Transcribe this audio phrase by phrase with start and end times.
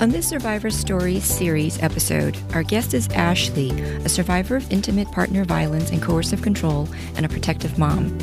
[0.00, 3.72] On this Survivor Stories series episode, our guest is Ashley,
[4.04, 8.16] a survivor of intimate partner violence and coercive control and a protective mom.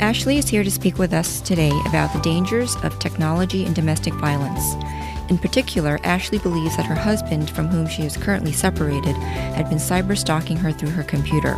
[0.00, 4.12] Ashley is here to speak with us today about the dangers of technology and domestic
[4.14, 4.74] violence.
[5.30, 9.78] In particular, Ashley believes that her husband, from whom she is currently separated, had been
[9.78, 11.54] cyber stalking her through her computer.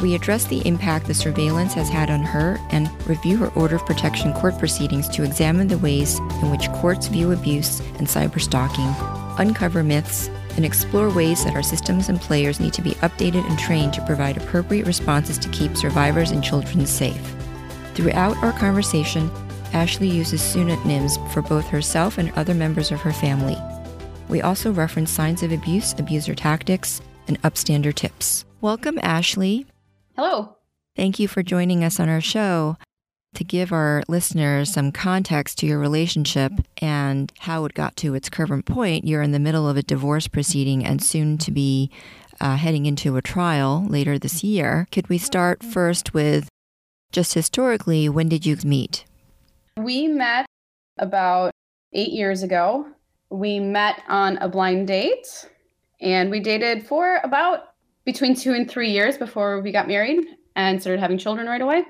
[0.00, 3.86] We address the impact the surveillance has had on her and review her order of
[3.86, 8.94] protection court proceedings to examine the ways in which courts view abuse and cyber stalking,
[9.38, 13.58] uncover myths, and explore ways that our systems and players need to be updated and
[13.58, 17.34] trained to provide appropriate responses to keep survivors and children safe.
[17.94, 19.30] Throughout our conversation,
[19.72, 23.56] Ashley uses pseudonyms for both herself and other members of her family.
[24.28, 28.44] We also reference signs of abuse, abuser tactics, and upstander tips.
[28.60, 29.66] Welcome, Ashley.
[30.18, 30.56] Hello.
[30.96, 32.76] Thank you for joining us on our show.
[33.36, 38.28] To give our listeners some context to your relationship and how it got to its
[38.28, 41.92] current point, you're in the middle of a divorce proceeding and soon to be
[42.40, 44.88] uh, heading into a trial later this year.
[44.90, 46.48] Could we start first with
[47.12, 49.04] just historically, when did you meet?
[49.76, 50.46] We met
[50.98, 51.52] about
[51.92, 52.88] eight years ago.
[53.30, 55.46] We met on a blind date
[56.00, 57.67] and we dated for about
[58.08, 60.24] between two and three years before we got married
[60.56, 61.84] and started having children right away.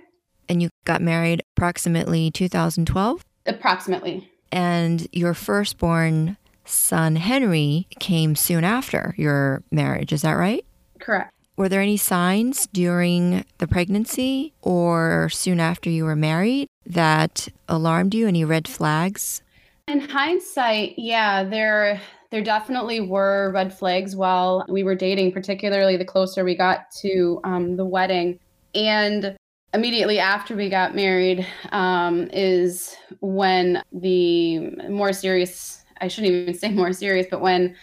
[0.48, 3.24] And you got married approximately 2012?
[3.47, 4.28] Approximately.
[4.50, 10.12] And your firstborn son, Henry, came soon after your marriage.
[10.12, 10.64] Is that right?
[10.98, 11.33] Correct.
[11.56, 18.12] Were there any signs during the pregnancy or soon after you were married that alarmed
[18.12, 18.27] you?
[18.27, 19.40] Any red flags?
[19.86, 22.00] In hindsight, yeah, there
[22.30, 27.40] there definitely were red flags while we were dating, particularly the closer we got to
[27.44, 28.39] um, the wedding.
[28.74, 29.36] And
[29.72, 36.70] immediately after we got married um, is when the more serious, I shouldn't even say
[36.70, 37.74] more serious, but when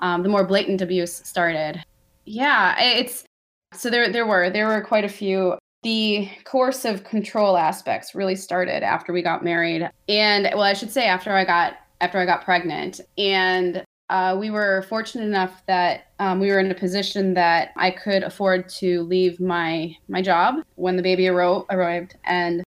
[0.00, 1.82] um, the more blatant abuse started.
[2.26, 3.24] Yeah, it's
[3.72, 8.82] so there there were there were quite a few the coercive control aspects really started
[8.82, 12.44] after we got married and well i should say after i got after i got
[12.44, 17.72] pregnant and uh, we were fortunate enough that um, we were in a position that
[17.76, 22.62] I could afford to leave my my job when the baby arrived, and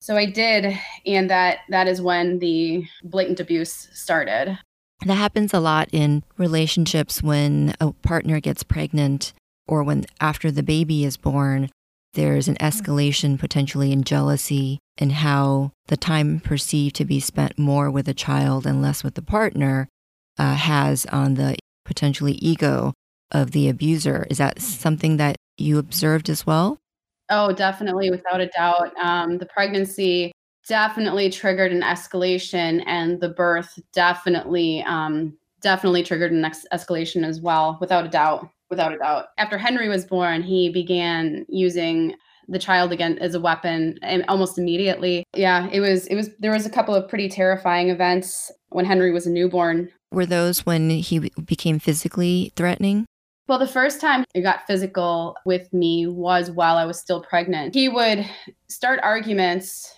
[0.00, 0.74] so I did,
[1.04, 4.58] and that that is when the blatant abuse started.
[5.04, 9.34] That happens a lot in relationships when a partner gets pregnant
[9.68, 11.68] or when after the baby is born.
[12.14, 17.90] There's an escalation potentially in jealousy and how the time perceived to be spent more
[17.90, 19.86] with a child and less with the partner
[20.38, 22.92] uh, has on the potentially ego
[23.30, 24.26] of the abuser.
[24.30, 26.78] Is that something that you observed as well?
[27.30, 28.96] Oh, definitely, without a doubt.
[28.96, 30.32] Um, the pregnancy
[30.66, 37.40] definitely triggered an escalation, and the birth definitely, um, definitely triggered an ex- escalation as
[37.40, 38.48] well, without a doubt.
[38.68, 39.26] Without a doubt.
[39.38, 42.14] After Henry was born, he began using
[42.50, 46.50] the child again as a weapon and almost immediately yeah it was it was there
[46.50, 50.90] was a couple of pretty terrifying events when henry was a newborn were those when
[50.90, 53.06] he became physically threatening?
[53.48, 57.74] Well, the first time he got physical with me was while I was still pregnant.
[57.74, 58.24] He would
[58.68, 59.92] start arguments.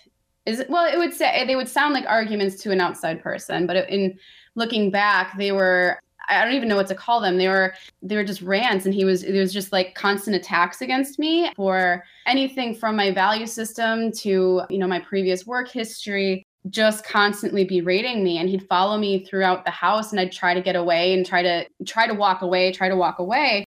[0.45, 3.87] Is well, it would say they would sound like arguments to an outside person, but
[3.89, 4.17] in
[4.55, 5.99] looking back, they were
[6.29, 7.37] I don't even know what to call them.
[7.37, 10.81] They were they were just rants, and he was it was just like constant attacks
[10.81, 16.43] against me for anything from my value system to you know my previous work history
[16.69, 20.61] just constantly berating me and he'd follow me throughout the house and I'd try to
[20.61, 23.65] get away and try to try to walk away, try to walk away.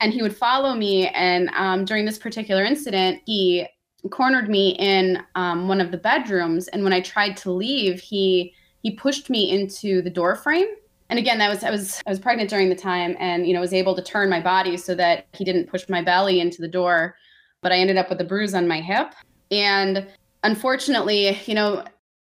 [0.00, 1.08] And he would follow me.
[1.08, 3.66] And um, during this particular incident, he
[4.10, 6.68] cornered me in um, one of the bedrooms.
[6.68, 10.68] And when I tried to leave, he he pushed me into the door frame.
[11.10, 13.60] And again, that was I was I was pregnant during the time, and you know
[13.60, 16.68] was able to turn my body so that he didn't push my belly into the
[16.68, 17.16] door.
[17.62, 19.12] But I ended up with a bruise on my hip.
[19.50, 20.06] And
[20.44, 21.84] unfortunately, you know,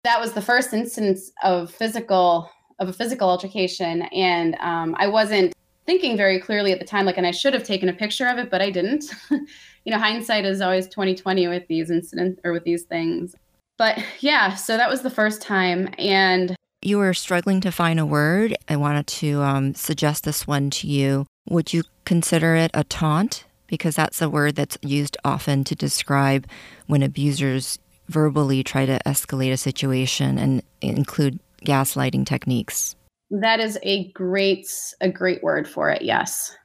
[0.04, 2.50] that was the first instance of physical
[2.80, 4.04] of a physical altercation.
[4.14, 5.54] And um, i wasn't
[5.86, 8.38] thinking very clearly at the time like and i should have taken a picture of
[8.38, 9.06] it but i didn't.
[9.84, 13.36] You know hindsight is always 2020 with these incidents or with these things.
[13.80, 15.90] But yeah so that was the first time.
[15.98, 20.70] And you were struggling to find a word, I wanted to um, suggest this one
[20.72, 21.26] to you.
[21.50, 23.46] Would you consider it a taunt?
[23.68, 26.46] Because that's a word that's used often to describe
[26.88, 27.80] when abusers
[28.12, 32.96] verbally try to escalate a situation and include gaslighting techniques.
[33.30, 34.68] That is a great
[35.00, 36.02] a great word for it.
[36.02, 36.56] Yes.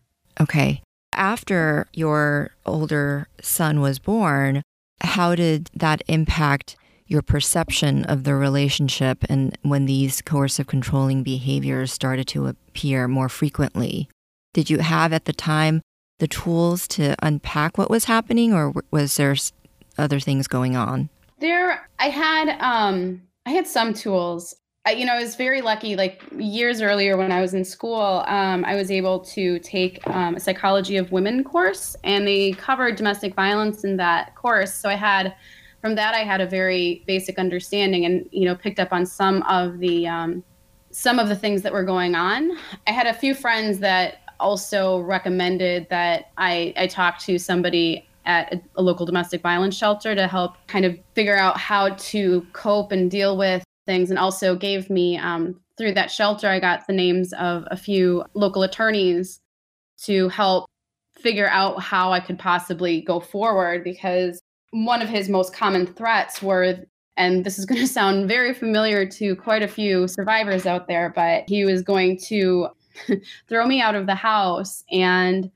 [0.41, 0.83] Okay.
[1.15, 4.63] After your older son was born,
[5.01, 6.77] how did that impact
[7.07, 13.29] your perception of the relationship and when these coercive controlling behaviors started to appear more
[13.29, 14.09] frequently?
[14.53, 15.83] Did you have at the time
[16.19, 19.37] the tools to unpack what was happening or was there
[19.97, 21.09] other things going on?
[21.39, 24.55] There I had um I had some tools.
[24.85, 25.97] I, you know, I was very lucky.
[25.97, 30.37] Like years earlier, when I was in school, um, I was able to take um,
[30.37, 34.73] a psychology of women course, and they covered domestic violence in that course.
[34.73, 35.35] So I had
[35.81, 39.43] from that I had a very basic understanding and you know picked up on some
[39.43, 40.45] of the um,
[40.91, 42.57] some of the things that were going on.
[42.87, 48.53] I had a few friends that also recommended that I, I talk to somebody at
[48.53, 52.93] a, a local domestic violence shelter to help kind of figure out how to cope
[52.93, 56.93] and deal with things and also gave me um, through that shelter i got the
[56.93, 59.41] names of a few local attorneys
[60.03, 60.67] to help
[61.17, 64.41] figure out how i could possibly go forward because
[64.73, 66.77] one of his most common threats were
[67.17, 71.13] and this is going to sound very familiar to quite a few survivors out there
[71.15, 72.69] but he was going to
[73.49, 75.51] throw me out of the house and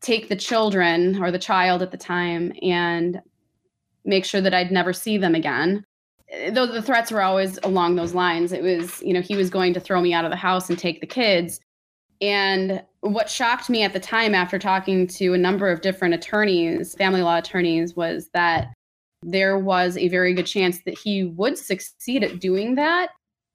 [0.00, 3.20] take the children or the child at the time and
[4.04, 5.84] make sure that I'd never see them again.
[6.30, 9.50] Eh, though the threats were always along those lines, it was, you know, he was
[9.50, 11.60] going to throw me out of the house and take the kids.
[12.20, 16.94] And what shocked me at the time, after talking to a number of different attorneys,
[16.94, 18.68] family law attorneys, was that
[19.22, 23.10] there was a very good chance that he would succeed at doing that,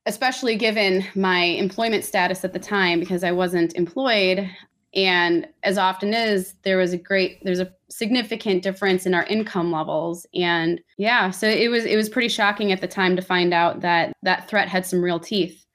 [0.06, 4.50] especially given my employment status at the time, because I wasn't employed.
[4.96, 9.72] And as often is, there was a great, there's a significant difference in our income
[9.72, 10.26] levels.
[10.34, 13.82] And yeah, so it was, it was pretty shocking at the time to find out
[13.82, 15.66] that that threat had some real teeth.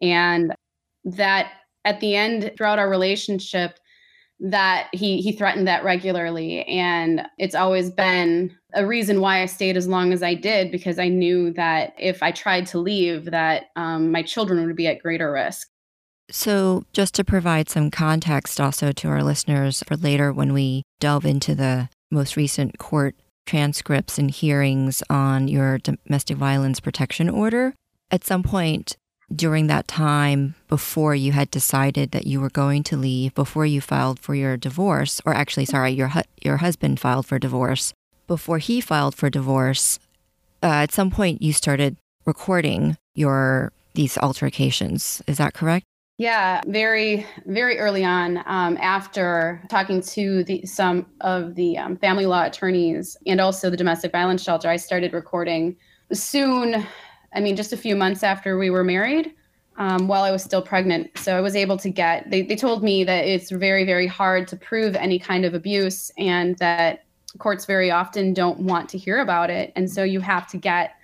[0.00, 0.54] And
[1.04, 1.52] that
[1.84, 3.78] at the end throughout our relationship
[4.38, 9.78] that he he threatened that regularly and it's always been a reason why I stayed
[9.78, 13.66] as long as I did because I knew that if I tried to leave that
[13.76, 15.68] um, my children would be at greater risk.
[16.30, 21.24] So, just to provide some context also to our listeners for later when we delve
[21.24, 23.14] into the most recent court
[23.46, 27.74] transcripts and hearings on your domestic violence protection order,
[28.10, 28.96] at some point
[29.34, 33.80] during that time before you had decided that you were going to leave, before you
[33.80, 37.92] filed for your divorce, or actually, sorry, your hu- your husband filed for divorce,
[38.26, 39.98] before he filed for divorce,
[40.62, 45.22] uh, at some point you started recording your these altercations.
[45.26, 45.86] Is that correct?
[46.18, 52.24] Yeah, very, very early on, um, after talking to the, some of the um, family
[52.24, 55.76] law attorneys and also the domestic violence shelter, I started recording
[56.12, 56.86] soon
[57.36, 59.34] I mean, just a few months after we were married,
[59.76, 61.10] um, while I was still pregnant.
[61.18, 64.48] So I was able to get, they, they told me that it's very, very hard
[64.48, 67.04] to prove any kind of abuse and that
[67.38, 69.70] courts very often don't want to hear about it.
[69.76, 70.94] And so you have to get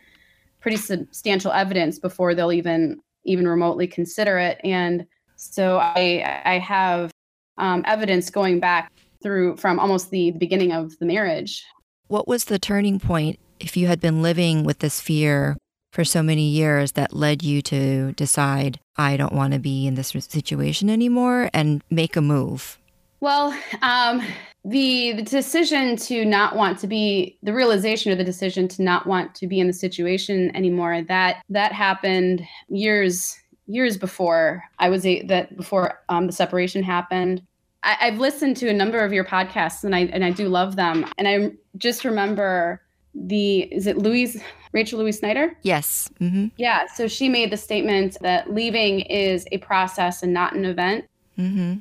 [0.60, 4.60] pretty substantial evidence before they'll even even remotely consider it.
[4.64, 5.06] And
[5.36, 7.10] so I I have
[7.58, 8.92] um, evidence going back
[9.22, 11.64] through from almost the beginning of the marriage.
[12.08, 15.56] What was the turning point if you had been living with this fear
[15.92, 19.94] for so many years that led you to decide, I don't want to be in
[19.94, 22.78] this situation anymore and make a move?
[23.22, 24.20] Well, um,
[24.64, 29.06] the, the decision to not want to be the realization of the decision to not
[29.06, 33.38] want to be in the situation anymore that that happened years
[33.68, 37.42] years before I was a, that before um, the separation happened.
[37.84, 40.74] I, I've listened to a number of your podcasts and I and I do love
[40.74, 41.06] them.
[41.16, 42.82] And I just remember
[43.14, 45.56] the is it Louise Rachel Louise Snyder?
[45.62, 46.10] Yes.
[46.20, 46.46] Mm-hmm.
[46.56, 46.86] Yeah.
[46.92, 51.04] So she made the statement that leaving is a process and not an event.
[51.38, 51.78] Mm-hmm.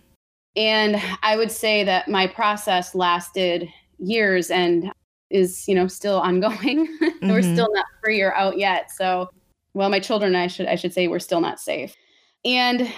[0.55, 4.91] And I would say that my process lasted years and
[5.29, 6.87] is you know still ongoing.
[7.21, 7.33] Mm-hmm.
[7.33, 8.89] we're still not free or out yet.
[8.89, 9.29] So,
[9.75, 11.95] well, my children, I should I should say, we're still not safe.
[12.43, 12.91] And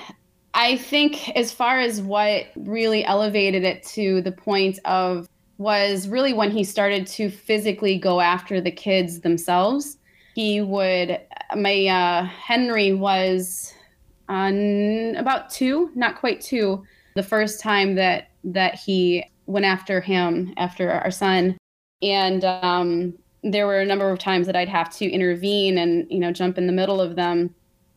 [0.54, 6.34] I think as far as what really elevated it to the point of was really
[6.34, 9.98] when he started to physically go after the kids themselves.
[10.36, 11.20] He would,
[11.56, 13.74] my uh, Henry was
[14.30, 16.84] on about two, not quite two,
[17.16, 21.58] the first time that that he went after him after our son,
[22.02, 26.20] and um, there were a number of times that I'd have to intervene and you
[26.20, 27.54] know jump in the middle of them.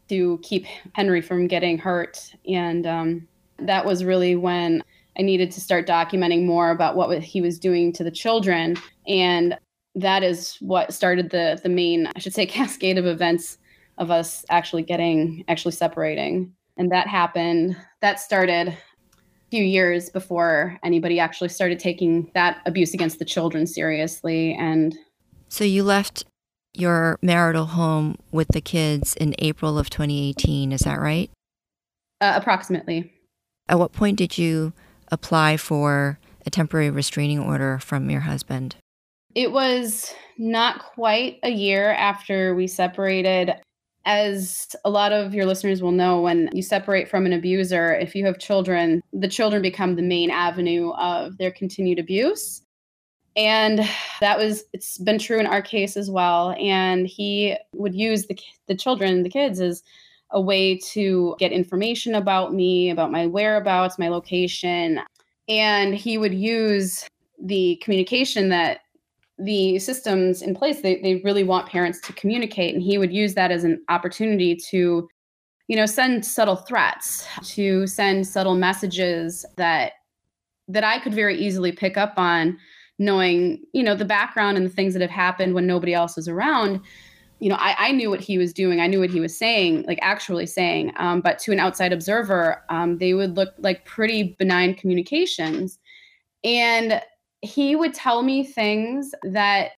[0.08, 2.32] to keep Henry from getting hurt.
[2.46, 4.82] And um, that was really when
[5.18, 8.76] I needed to start documenting more about what he was doing to the children.
[9.08, 9.58] And
[9.94, 13.58] that is what started the the main, I should say, cascade of events
[13.98, 16.52] of us actually getting actually separating.
[16.76, 17.76] And that happened.
[18.02, 18.76] That started
[19.50, 24.54] few years before anybody actually started taking that abuse against the children seriously.
[24.54, 24.96] And
[25.48, 26.24] so you left
[26.74, 30.72] your marital home with the kids in April of 2018.
[30.72, 31.30] Is that right?
[32.20, 33.12] Uh, approximately.
[33.68, 34.72] At what point did you
[35.10, 38.76] apply for a temporary restraining order from your husband?
[39.34, 43.54] It was not quite a year after we separated.
[44.06, 48.14] As a lot of your listeners will know, when you separate from an abuser, if
[48.14, 52.62] you have children, the children become the main avenue of their continued abuse.
[53.36, 53.80] And
[54.20, 56.52] that was, it's been true in our case as well.
[56.58, 59.82] And he would use the, the children, the kids, as
[60.30, 65.00] a way to get information about me, about my whereabouts, my location.
[65.48, 67.06] And he would use
[67.42, 68.80] the communication that
[69.38, 72.74] the systems in place, they, they really want parents to communicate.
[72.74, 75.08] And he would use that as an opportunity to,
[75.68, 79.92] you know, send subtle threats, to send subtle messages that
[80.68, 82.58] that I could very easily pick up on
[82.98, 86.26] knowing, you know, the background and the things that have happened when nobody else was
[86.26, 86.80] around
[87.38, 88.80] you know, I, I, knew what he was doing.
[88.80, 90.92] I knew what he was saying, like actually saying.
[90.96, 95.78] Um, but to an outside observer, um, they would look like pretty benign communications.
[96.44, 97.02] And
[97.46, 99.72] he would tell me things that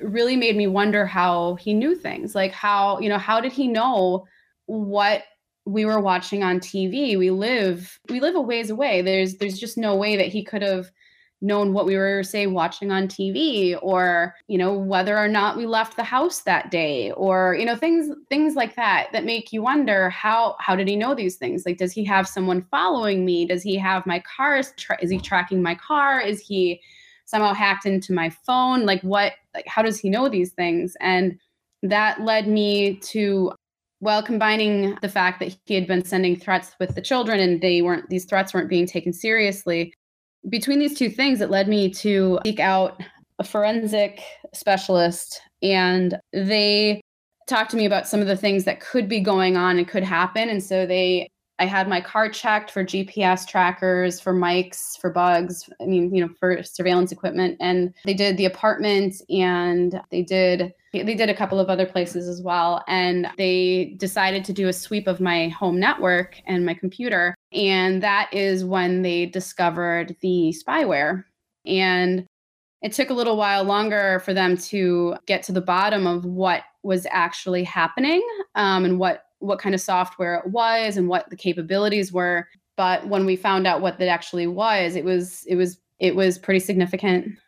[0.00, 2.34] really made me wonder how he knew things.
[2.34, 4.26] Like how, you know, how did he know
[4.66, 5.24] what
[5.64, 7.18] we were watching on TV?
[7.18, 9.02] We live, we live a ways away.
[9.02, 10.90] There's there's just no way that he could have
[11.40, 15.66] known what we were say watching on TV or you know whether or not we
[15.66, 19.62] left the house that day or you know things things like that that make you
[19.62, 21.64] wonder how how did he know these things?
[21.64, 23.46] Like does he have someone following me?
[23.46, 24.56] Does he have my car?
[24.56, 26.20] Is, tra- is he tracking my car?
[26.20, 26.80] Is he
[27.24, 28.84] somehow hacked into my phone?
[28.84, 30.96] Like what like how does he know these things?
[31.00, 31.38] And
[31.84, 33.52] that led me to
[34.00, 37.82] well combining the fact that he had been sending threats with the children and they
[37.82, 39.92] weren't these threats weren't being taken seriously
[40.48, 43.02] between these two things, it led me to seek out
[43.38, 44.20] a forensic
[44.52, 47.00] specialist, and they
[47.46, 50.02] talked to me about some of the things that could be going on and could
[50.02, 50.48] happen.
[50.48, 55.68] And so they I had my car checked for GPS trackers, for mics, for bugs.
[55.80, 57.56] I mean, you know, for surveillance equipment.
[57.60, 62.28] And they did the apartment and they did they did a couple of other places
[62.28, 62.82] as well.
[62.88, 67.34] And they decided to do a sweep of my home network and my computer.
[67.52, 71.24] And that is when they discovered the spyware.
[71.66, 72.26] And
[72.80, 76.62] it took a little while longer for them to get to the bottom of what
[76.82, 81.36] was actually happening um, and what what kind of software it was and what the
[81.36, 82.48] capabilities were.
[82.76, 86.38] But when we found out what that actually was, it was it was it was
[86.38, 87.38] pretty significant.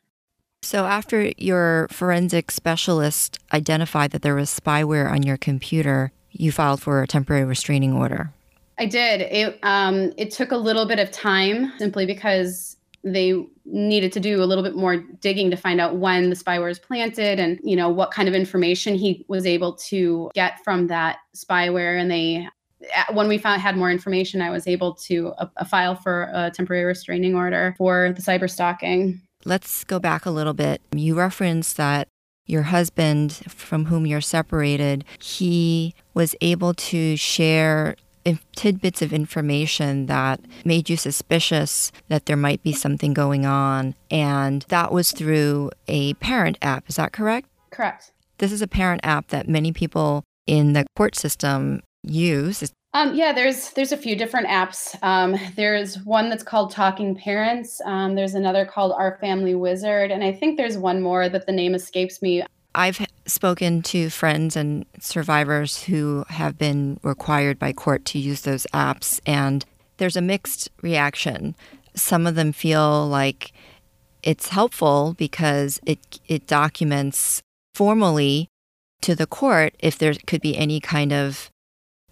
[0.63, 6.83] So after your forensic specialist identified that there was spyware on your computer, you filed
[6.83, 8.33] for a temporary restraining order.
[8.79, 9.21] I did.
[9.23, 14.43] It um, it took a little bit of time simply because they needed to do
[14.43, 17.77] a little bit more digging to find out when the spyware was planted and you
[17.77, 22.01] know what kind of information he was able to get from that spyware.
[22.01, 22.47] And they
[23.13, 26.85] when we found had more information i was able to uh, file for a temporary
[26.85, 29.21] restraining order for the cyber stalking.
[29.45, 30.83] Let's go back a little bit.
[30.95, 32.09] You referenced that
[32.47, 37.97] your husband from whom you're separated he was able to share
[38.55, 43.95] tidbits of information that made you suspicious that there might be something going on.
[44.11, 46.89] And that was through a parent app.
[46.89, 47.49] Is that correct?
[47.71, 48.13] Correct.
[48.39, 52.73] This is a parent app that many people in the court system use.
[52.93, 55.01] Um, yeah, there's there's a few different apps.
[55.03, 57.81] Um, there's one that's called Talking Parents.
[57.85, 61.53] Um, there's another called Our Family Wizard, and I think there's one more that the
[61.53, 62.43] name escapes me.
[62.75, 68.67] I've spoken to friends and survivors who have been required by court to use those
[68.73, 69.65] apps, and
[69.97, 71.57] there's a mixed reaction.
[71.95, 73.53] Some of them feel like
[74.23, 77.43] it's helpful because it it documents
[77.75, 78.49] formally
[79.01, 81.51] to the court if there could be any kind of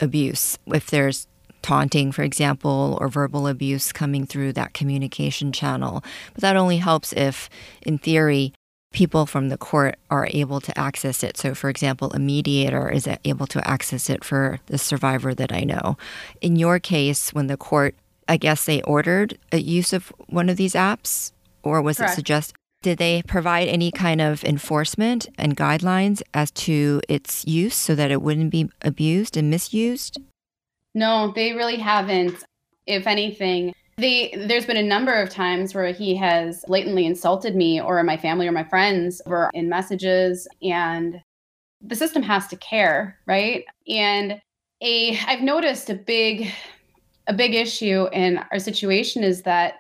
[0.00, 1.26] abuse, if there's
[1.62, 6.02] taunting, for example, or verbal abuse coming through that communication channel.
[6.34, 7.50] But that only helps if,
[7.82, 8.54] in theory,
[8.92, 11.37] people from the court are able to access it.
[11.37, 15.61] So, for example, a mediator is able to access it for the survivor that I
[15.61, 15.97] know.
[16.40, 17.95] In your case, when the court,
[18.28, 22.12] I guess they ordered a use of one of these apps, or was Correct.
[22.12, 22.54] it suggest?
[22.80, 28.12] Did they provide any kind of enforcement and guidelines as to its use so that
[28.12, 30.18] it wouldn't be abused and misused?
[30.95, 32.45] No, they really haven't.
[32.87, 37.80] If anything, they, there's been a number of times where he has blatantly insulted me
[37.80, 41.20] or my family or my friends or in messages and
[41.80, 43.64] the system has to care, right?
[43.88, 44.40] And
[44.80, 46.52] a I've noticed a big
[47.26, 49.74] a big issue in our situation is that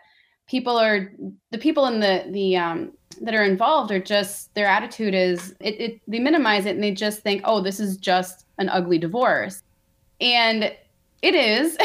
[0.48, 1.12] people are
[1.50, 5.80] the people in the the um that are involved are just their attitude is it,
[5.80, 9.62] it they minimize it and they just think oh this is just an ugly divorce
[10.20, 10.72] and
[11.22, 11.76] it is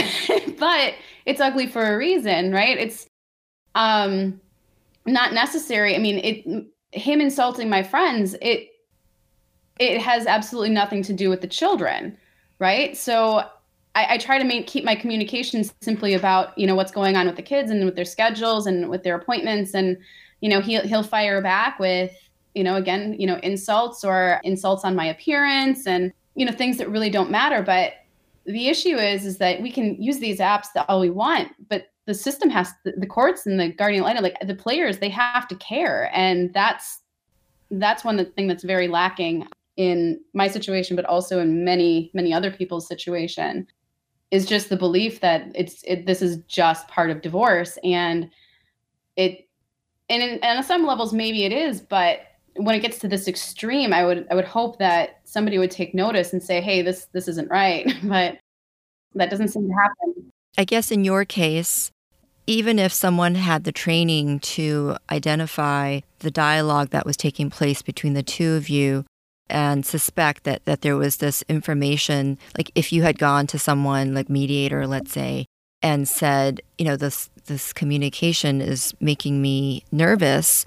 [0.59, 0.93] but
[1.25, 2.77] it's ugly for a reason right?
[2.77, 3.07] It's
[3.75, 4.39] um
[5.05, 5.95] not necessary.
[5.95, 8.69] I mean it him insulting my friends it
[9.79, 12.17] it has absolutely nothing to do with the children
[12.59, 12.95] right?
[12.95, 13.43] So
[13.95, 17.27] I, I, try to make keep my communications simply about you know what's going on
[17.27, 19.73] with the kids and with their schedules and with their appointments.
[19.73, 19.97] And
[20.41, 22.11] you know he'll he'll fire back with
[22.55, 26.77] you know again you know insults or insults on my appearance and you know things
[26.77, 27.61] that really don't matter.
[27.61, 27.93] But
[28.45, 32.13] the issue is is that we can use these apps all we want but the
[32.13, 36.09] system has the courts and the guardian ad litem the players they have to care.
[36.13, 37.01] And that's
[37.71, 39.47] that's one thing that's very lacking
[39.77, 43.65] in my situation but also in many many other people's situation
[44.31, 47.77] is just the belief that it's it, this is just part of divorce.
[47.83, 48.29] And
[49.15, 49.47] it
[50.09, 52.19] and, in, and on some levels maybe it is but
[52.55, 55.93] when it gets to this extreme i would i would hope that somebody would take
[55.93, 57.91] notice and say hey this this isn't right.
[58.03, 58.37] But
[59.15, 60.31] that doesn't seem to happen.
[60.57, 61.91] I guess in your case
[62.45, 68.13] even if someone had the training to identify the dialogue that was taking place between
[68.13, 69.05] the two of you
[69.49, 74.13] and suspect that that there was this information like if you had gone to someone
[74.13, 75.45] like mediator let's say
[75.81, 80.63] and said you know this this communication is making me nervous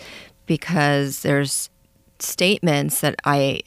[0.46, 1.70] because there's
[2.22, 3.60] statements that I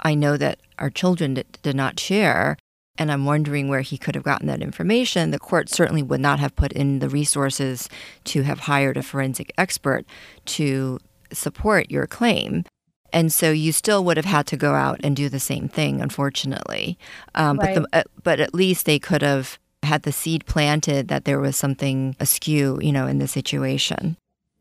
[0.00, 2.56] I know that our children did, did not share
[2.98, 5.30] and I'm wondering where he could have gotten that information.
[5.30, 7.88] The court certainly would not have put in the resources
[8.24, 10.04] to have hired a forensic expert
[10.46, 10.98] to
[11.32, 12.64] support your claim.
[13.12, 16.02] And so you still would have had to go out and do the same thing,
[16.02, 16.98] unfortunately.
[17.34, 17.74] Um, right.
[17.74, 21.38] But the, uh, but at least they could have had the seed planted that there
[21.38, 24.16] was something askew, you know, in the situation.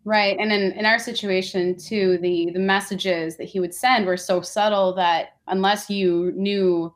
[0.08, 4.16] Right, and in, in our situation too, the the messages that he would send were
[4.16, 6.94] so subtle that unless you knew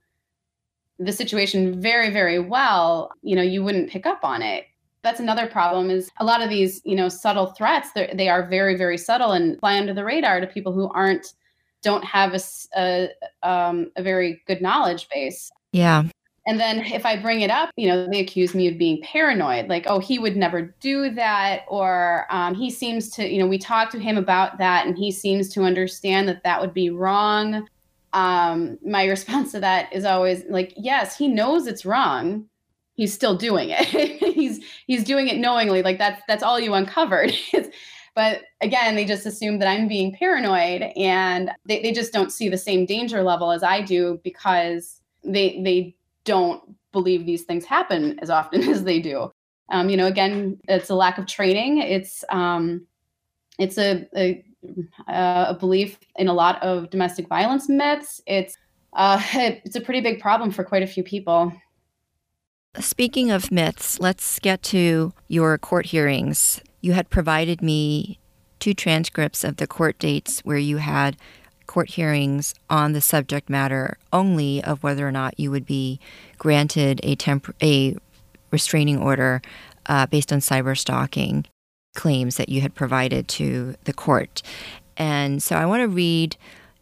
[0.97, 4.65] the situation very very well, you know, you wouldn't pick up on it
[5.03, 8.77] that's another problem is a lot of these you know subtle threats they are very
[8.77, 11.33] very subtle and fly under the radar to people who aren't
[11.81, 12.39] don't have a,
[12.77, 13.09] a,
[13.47, 15.51] um, a very good knowledge base.
[15.71, 16.03] Yeah.
[16.47, 19.67] And then if I bring it up, you know, they accuse me of being paranoid,
[19.69, 21.65] like, oh, he would never do that.
[21.67, 25.11] Or um, he seems to, you know, we talked to him about that and he
[25.11, 27.67] seems to understand that that would be wrong.
[28.13, 32.45] Um, my response to that is always like, yes, he knows it's wrong.
[32.95, 33.85] He's still doing it.
[34.35, 35.81] he's he's doing it knowingly.
[35.81, 37.33] Like that's that's all you uncovered.
[38.13, 42.49] But again, they just assume that I'm being paranoid and they, they just don't see
[42.49, 48.19] the same danger level as I do because they they don't believe these things happen
[48.19, 49.31] as often as they do.
[49.71, 51.77] Um, you know, again, it's a lack of training.
[51.77, 52.85] It's um,
[53.57, 54.43] it's a, a,
[55.07, 58.21] a belief in a lot of domestic violence myths.
[58.25, 58.57] It's
[58.93, 61.53] uh, it's a pretty big problem for quite a few people.
[62.79, 68.19] Speaking of myths, let's get to your court hearings you had provided me
[68.59, 71.15] two transcripts of the court dates where you had
[71.71, 76.01] court hearings on the subject matter only of whether or not you would be
[76.37, 77.95] granted a temp- a
[78.51, 79.41] restraining order
[79.85, 81.45] uh, based on cyber stalking
[81.95, 84.41] claims that you had provided to the court.
[84.97, 86.35] And so I want to read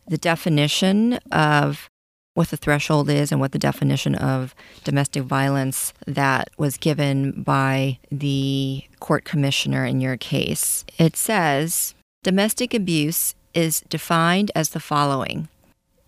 [0.08, 1.88] the definition of
[2.34, 7.99] what the threshold is and what the definition of domestic violence that was given by
[8.12, 10.84] the court commissioner in your case.
[10.97, 15.48] It says domestic abuse is defined as the following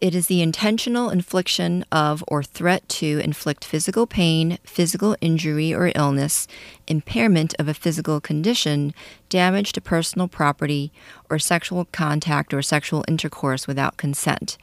[0.01, 5.91] it is the intentional infliction of or threat to inflict physical pain, physical injury or
[5.93, 6.47] illness,
[6.87, 8.95] impairment of a physical condition,
[9.29, 10.91] damage to personal property,
[11.29, 14.57] or sexual contact or sexual intercourse without consent,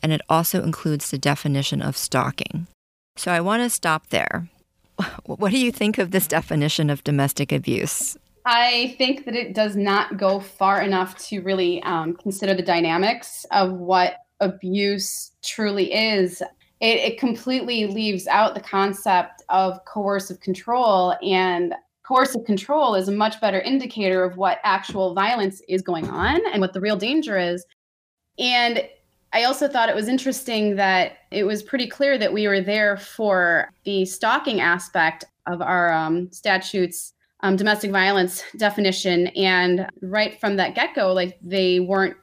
[0.00, 2.68] and it also includes the definition of stalking.
[3.16, 4.48] So I want to stop there.
[5.26, 8.16] What do you think of this definition of domestic abuse?
[8.44, 13.46] I think that it does not go far enough to really um, consider the dynamics
[13.50, 16.42] of what abuse truly is.
[16.80, 21.16] It, it completely leaves out the concept of coercive control.
[21.22, 26.40] And coercive control is a much better indicator of what actual violence is going on
[26.52, 27.64] and what the real danger is.
[28.38, 28.86] And
[29.32, 32.98] I also thought it was interesting that it was pretty clear that we were there
[32.98, 37.13] for the stalking aspect of our um, statutes
[37.44, 39.26] um, domestic violence definition.
[39.28, 42.16] And right from that get go, like they weren't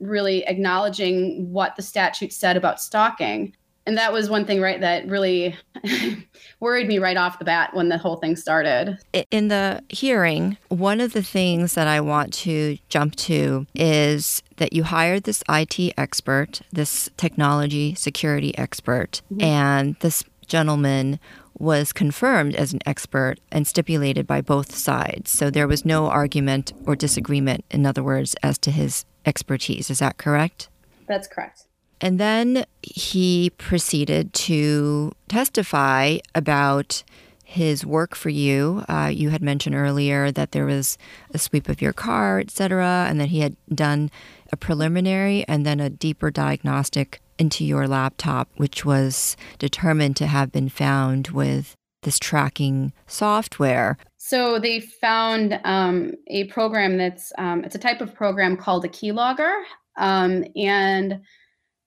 [0.00, 3.54] really acknowledging what the statute said about stalking.
[3.84, 5.56] And that was one thing, right, that really
[6.60, 8.98] worried me right off the bat when the whole thing started.
[9.30, 14.72] In the hearing, one of the things that I want to jump to is that
[14.72, 19.42] you hired this IT expert, this technology security expert, mm-hmm.
[19.42, 21.18] and this gentleman
[21.62, 25.30] was confirmed as an expert and stipulated by both sides.
[25.30, 29.88] So there was no argument or disagreement, in other words, as to his expertise.
[29.88, 30.68] Is that correct?
[31.06, 31.66] That's correct.
[32.00, 37.04] And then he proceeded to testify about
[37.44, 38.84] his work for you.
[38.88, 40.98] Uh, you had mentioned earlier that there was
[41.32, 44.10] a sweep of your car, etc., and that he had done
[44.50, 50.52] a preliminary and then a deeper diagnostic into your laptop, which was determined to have
[50.52, 51.74] been found with
[52.04, 53.98] this tracking software.
[54.16, 58.88] So they found um, a program that's um, it's a type of program called a
[58.88, 59.52] keylogger,
[59.96, 61.20] um, and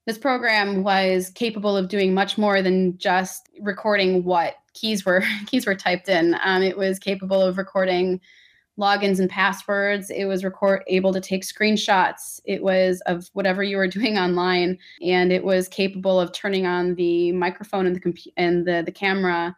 [0.06, 5.66] this program was capable of doing much more than just recording what keys were keys
[5.66, 6.36] were typed in.
[6.44, 8.20] Um, it was capable of recording
[8.80, 10.10] logins and passwords.
[10.10, 12.40] It was record able to take screenshots.
[12.46, 16.96] It was of whatever you were doing online, and it was capable of turning on
[16.96, 19.56] the microphone and the comp- and the the camera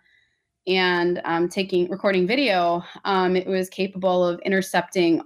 [0.67, 2.84] and um, taking recording video.
[3.06, 5.21] Um, it was capable of intercepting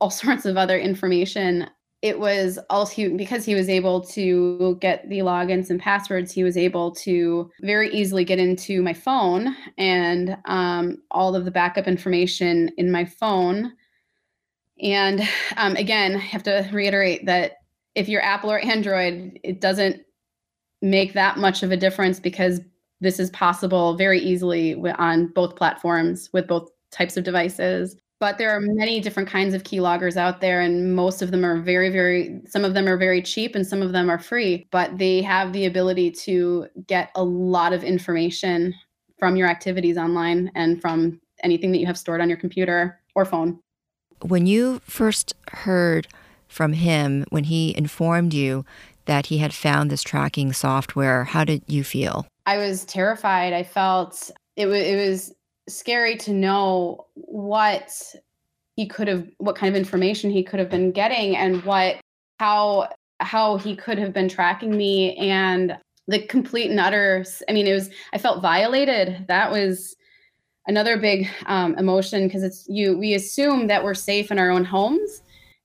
[0.00, 1.68] all sorts of other information
[2.00, 6.56] it was also because he was able to get the logins and passwords he was
[6.56, 12.70] able to very easily get into my phone and um, all of the backup information
[12.76, 13.72] in my phone.
[14.80, 15.22] And
[15.56, 17.54] um, again i have to reiterate that
[17.96, 20.00] if you're apple or android it doesn't
[20.80, 22.60] make that much of a difference because
[23.00, 28.50] this is possible very easily on both platforms with both types of devices but there
[28.50, 32.40] are many different kinds of keyloggers out there and most of them are very very
[32.46, 35.52] some of them are very cheap and some of them are free but they have
[35.52, 38.74] the ability to get a lot of information
[39.18, 43.24] from your activities online and from anything that you have stored on your computer or
[43.24, 43.58] phone.
[44.22, 46.08] When you first heard
[46.48, 48.64] from him when he informed you
[49.04, 52.26] that he had found this tracking software how did you feel?
[52.46, 53.52] I was terrified.
[53.52, 55.34] I felt it was it was
[55.68, 57.92] scary to know what
[58.76, 62.00] he could have what kind of information he could have been getting and what
[62.38, 62.88] how
[63.20, 65.76] how he could have been tracking me and
[66.06, 69.26] the complete and utter i mean it was i felt violated.
[69.28, 69.96] That was
[70.66, 74.64] another big um, emotion because it's you we assume that we're safe in our own
[74.64, 75.22] homes.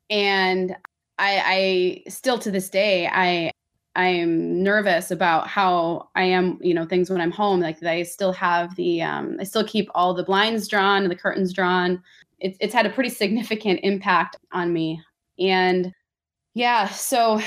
[0.10, 0.76] And
[1.20, 3.52] i i still to this day i
[3.96, 7.60] I'm nervous about how I am, you know, things when I'm home.
[7.60, 11.16] Like I still have the, um, I still keep all the blinds drawn and the
[11.16, 12.02] curtains drawn.
[12.40, 15.02] It's it's had a pretty significant impact on me.
[15.40, 15.94] And
[16.56, 17.40] yeah, so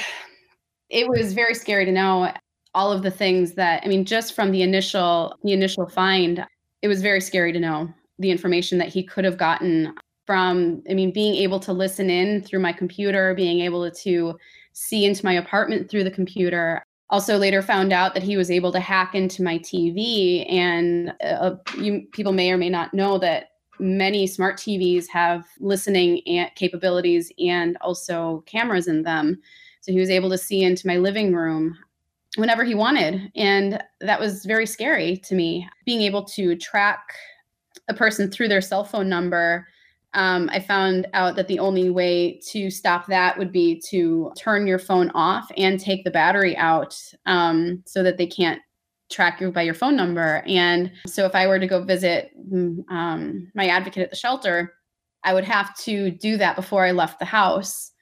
[0.89, 2.33] it was very scary to know
[2.75, 6.47] all of the things that, I mean, just from the initial, the initial find,
[6.83, 9.95] it was very scary to know the information that he could have gotten
[10.27, 14.39] from, I mean, being able to listen in through my computer, being able to
[14.77, 16.85] see into my apartment through the computer.
[17.09, 20.45] Also, later found out that he was able to hack into my TV.
[20.53, 26.21] And uh, you, people may or may not know that many smart TVs have listening
[26.57, 29.41] capabilities and also cameras in them.
[29.81, 31.79] So he was able to see into my living room
[32.37, 33.33] whenever he wanted.
[33.35, 35.67] And that was very scary to me.
[35.87, 37.15] Being able to track
[37.89, 39.67] a person through their cell phone number
[40.17, 44.67] um, I found out that the only way to stop that would be to turn
[44.67, 48.61] your phone off and take the battery out um, so that they can't
[49.13, 50.43] track you by your phone number.
[50.47, 54.73] And so if I were to go visit mm, um, my advocate at the shelter,
[55.23, 57.93] I would have to do that before I left the house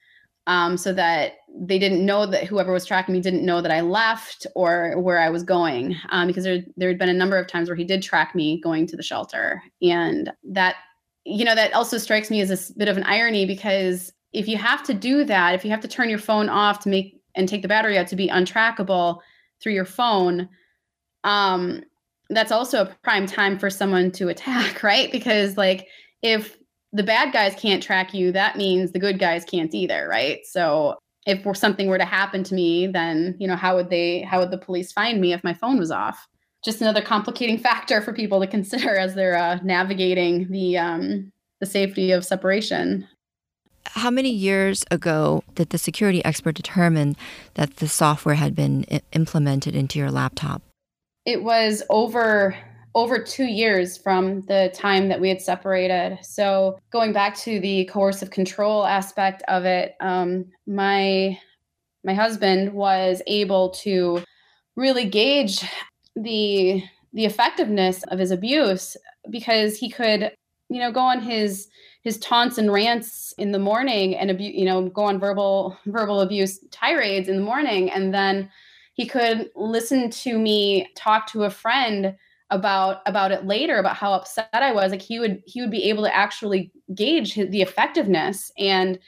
[0.47, 3.81] um, so that they didn't know that whoever was tracking me didn't know that I
[3.81, 5.97] left or where I was going.
[6.09, 8.61] Um, because there, there had been a number of times where he did track me
[8.61, 9.61] going to the shelter.
[9.81, 10.75] And that
[11.25, 14.57] you know, that also strikes me as a bit of an irony because if you
[14.57, 17.49] have to do that, if you have to turn your phone off to make and
[17.49, 19.19] take the battery out to be untrackable
[19.61, 20.47] through your phone,
[21.23, 21.81] um,
[22.29, 25.11] that's also a prime time for someone to attack, right?
[25.11, 25.87] Because like
[26.21, 26.57] if
[26.93, 30.39] the bad guys can't track you, that means the good guys can't either, right?
[30.45, 34.21] So if something were to happen to me, then you know how would they?
[34.21, 36.27] How would the police find me if my phone was off?
[36.65, 41.65] Just another complicating factor for people to consider as they're uh, navigating the um, the
[41.65, 43.07] safety of separation.
[43.85, 47.15] How many years ago did the security expert determine
[47.53, 50.63] that the software had been I- implemented into your laptop?
[51.25, 52.57] It was over
[52.95, 56.17] over two years from the time that we had separated.
[56.23, 61.37] So going back to the coercive control aspect of it, um, my
[62.03, 64.23] my husband was able to
[64.75, 65.63] really gauge
[66.15, 68.97] the the effectiveness of his abuse
[69.29, 70.31] because he could
[70.69, 71.67] you know go on his
[72.05, 76.21] his taunts and rants in the morning and abuse you know go on verbal verbal
[76.21, 77.89] abuse tirades in the morning.
[77.89, 78.49] And then
[78.93, 82.15] he could listen to me talk to a friend
[82.51, 84.91] about about it later about how upset i was.
[84.91, 88.51] Like he would he would be able to actually gauge his, the effectiveness.
[88.57, 88.99] And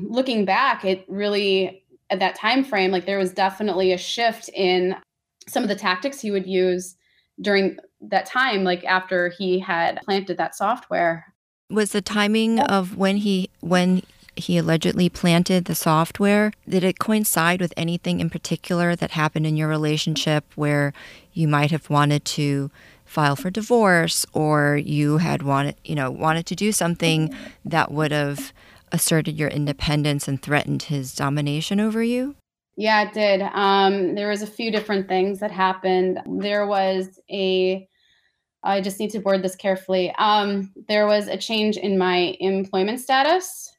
[0.00, 4.96] looking back it really at that time frame like there was definitely a shift in
[5.48, 6.96] some of the tactics he would use
[7.40, 11.32] during that time like after he had planted that software.
[11.70, 14.02] Was the timing of when he when
[14.34, 19.56] he allegedly planted the software did it coincide with anything in particular that happened in
[19.56, 20.92] your relationship where
[21.34, 22.70] you might have wanted to
[23.04, 28.10] file for divorce or you had wanted you know wanted to do something that would
[28.10, 28.54] have
[28.90, 32.34] asserted your independence and threatened his domination over you
[32.82, 33.42] yeah, it did.
[33.42, 36.18] Um, there was a few different things that happened.
[36.26, 37.88] There was a
[38.64, 40.12] I just need to word this carefully.
[40.18, 43.72] Um, there was a change in my employment status,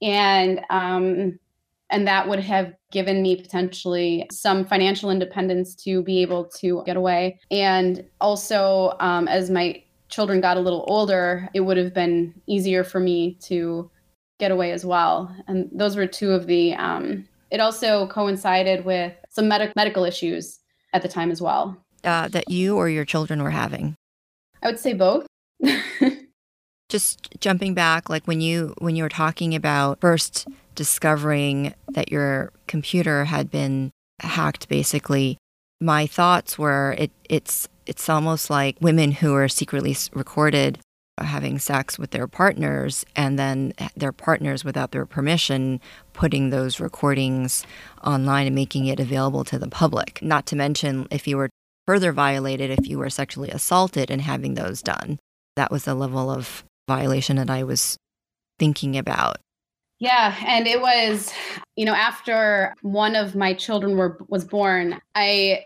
[0.00, 1.36] and um,
[1.90, 6.96] and that would have given me potentially some financial independence to be able to get
[6.96, 7.40] away.
[7.50, 12.84] And also, um, as my children got a little older, it would have been easier
[12.84, 13.90] for me to
[14.38, 15.34] get away as well.
[15.48, 20.58] And those were two of the um, it also coincided with some med- medical issues
[20.94, 21.76] at the time as well.
[22.02, 23.94] Uh, that you or your children were having?
[24.62, 25.26] I would say both.
[26.88, 32.52] Just jumping back, like when you when you were talking about first discovering that your
[32.66, 35.38] computer had been hacked, basically,
[35.80, 40.78] my thoughts were it it's it's almost like women who are secretly recorded
[41.18, 45.78] Uh, having sex with their partners and then eh, their partners without their permission
[46.14, 47.66] putting those recordings
[48.02, 50.22] online and making it available to the public.
[50.22, 51.50] Not to mention if you were
[51.86, 55.18] further violated if you were sexually assaulted and having those done.
[55.54, 57.98] That was the level of violation that i was
[58.58, 59.36] thinking about.
[59.98, 61.30] Yeah and it was
[61.76, 65.62] you know after one of my children were was born i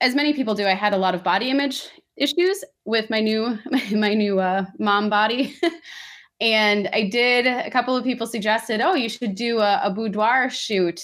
[0.00, 3.58] as many people do i had a lot of body image issues with my new
[3.92, 5.54] my new uh, mom body.
[6.40, 7.46] and I did.
[7.46, 11.02] A couple of people suggested, "Oh, you should do a, a boudoir shoot,"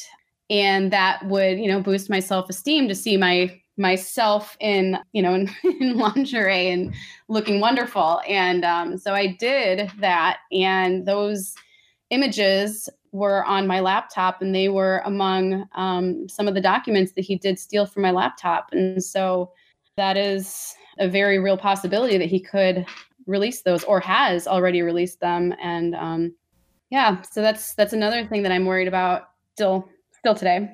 [0.51, 5.23] and that would you know boost my self esteem to see my myself in you
[5.23, 6.95] know in, in lingerie and
[7.29, 8.21] looking wonderful.
[8.29, 11.55] And um, so I did that, and those
[12.11, 17.23] images were on my laptop and they were among um, some of the documents that
[17.23, 19.51] he did steal from my laptop and so
[19.97, 22.87] that is a very real possibility that he could
[23.27, 26.35] release those or has already released them and um,
[26.91, 30.69] yeah so that's that's another thing that i'm worried about still still today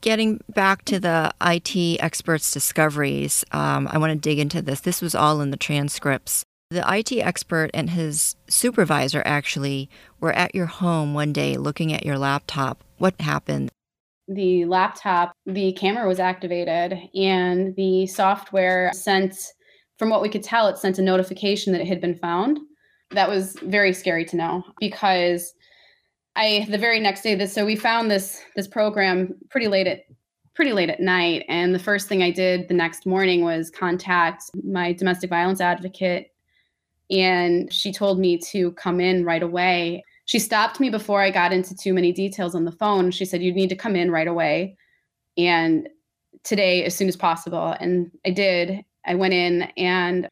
[0.00, 5.02] getting back to the it experts discoveries um, i want to dig into this this
[5.02, 10.66] was all in the transcripts the IT expert and his supervisor actually were at your
[10.66, 12.82] home one day looking at your laptop.
[12.96, 13.70] What happened?
[14.28, 19.36] The laptop, the camera was activated and the software sent,
[19.98, 22.58] from what we could tell, it sent a notification that it had been found.
[23.10, 25.54] That was very scary to know because
[26.34, 30.04] I the very next day this so we found this this program pretty late at
[30.54, 34.44] pretty late at night and the first thing I did the next morning was contact
[34.62, 36.28] my domestic violence advocate
[37.10, 41.52] and she told me to come in right away she stopped me before I got
[41.52, 43.10] into too many details on the phone.
[43.10, 44.78] She said, You need to come in right away
[45.36, 45.90] and
[46.42, 47.76] today as soon as possible.
[47.78, 48.82] And I did.
[49.04, 50.30] I went in and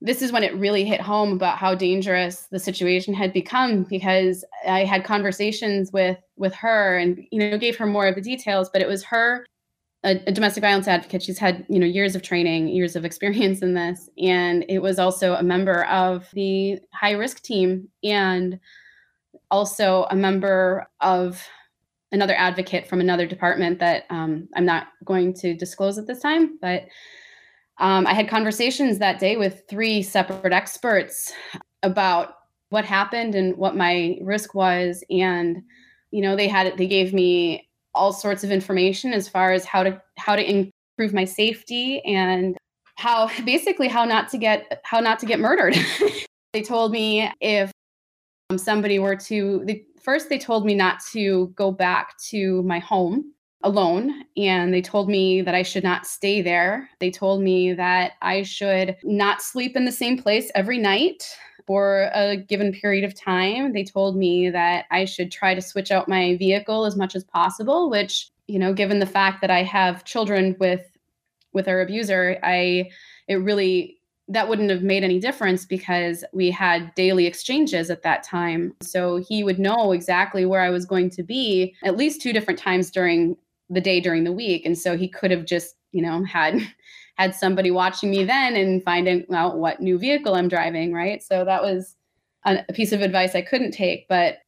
[0.00, 4.44] this is when it really hit home about how dangerous the situation had become because
[4.66, 8.68] I had conversations with with her and you know gave her more of the details
[8.68, 9.46] but it was her
[10.02, 13.62] a, a, domestic violence advocate she's had you know years of training years of experience
[13.62, 18.58] in this and it was also a member of the high risk team and
[19.50, 21.42] also a member of
[22.12, 26.58] another advocate from another department that um, I'm not going to disclose at this time,
[26.60, 26.84] but
[27.78, 31.32] um, I had conversations that day with three separate experts
[31.82, 32.34] about
[32.70, 35.62] what happened and what my risk was, and
[36.10, 39.82] you know they had they gave me all sorts of information as far as how
[39.82, 42.56] to how to improve my safety and
[42.96, 45.76] how basically how not to get how not to get murdered.
[46.52, 47.70] they told me if
[48.50, 52.78] um, somebody were to the, first they told me not to go back to my
[52.78, 53.32] home
[53.62, 56.88] alone and they told me that I should not stay there.
[57.00, 61.24] They told me that I should not sleep in the same place every night
[61.66, 63.72] for a given period of time.
[63.72, 67.24] They told me that I should try to switch out my vehicle as much as
[67.24, 70.84] possible, which, you know, given the fact that I have children with
[71.52, 72.90] with our abuser, I
[73.26, 73.96] it really
[74.28, 78.74] that wouldn't have made any difference because we had daily exchanges at that time.
[78.82, 82.58] So he would know exactly where I was going to be at least two different
[82.58, 83.36] times during
[83.70, 84.66] the day during the week.
[84.66, 86.60] And so he could have just, you know, had
[87.16, 91.22] had somebody watching me then and finding out what new vehicle I'm driving, right?
[91.22, 91.96] So that was
[92.44, 94.38] a, piece of advice I couldn't take, but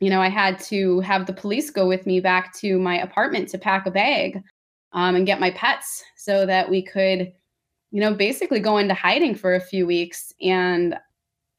[0.00, 3.48] you know, I had to have the police go with me back to my apartment
[3.50, 4.42] to pack a bag
[4.92, 7.32] um, and get my pets so that we could
[7.96, 10.30] you know, basically go into hiding for a few weeks.
[10.42, 10.98] And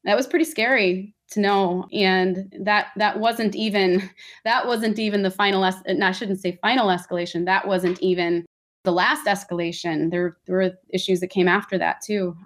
[0.04, 1.88] that was pretty scary to know.
[1.92, 4.08] And that that wasn't even
[4.44, 7.44] that wasn't even the final es- I shouldn't say final escalation.
[7.44, 8.46] That wasn't even
[8.84, 10.12] the last escalation.
[10.12, 12.36] There, there were issues that came after that too.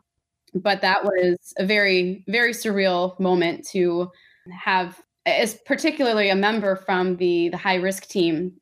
[0.55, 4.11] But that was a very, very surreal moment to
[4.51, 8.55] have as particularly a member from the the high risk team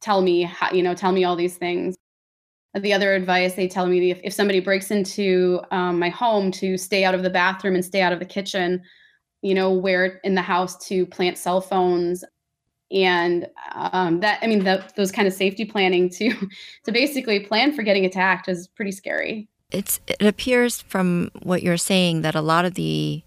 [0.00, 1.96] tell me how, you know tell me all these things
[2.80, 6.76] the other advice they tell me if, if somebody breaks into um, my home to
[6.76, 8.82] stay out of the bathroom and stay out of the kitchen
[9.44, 12.24] you know where in the house to plant cell phones.
[12.90, 16.32] And um, that i mean the, those kind of safety planning to
[16.84, 19.48] to basically plan for getting attacked is pretty scary.
[19.70, 23.22] It's it appears from what you're saying that a lot of the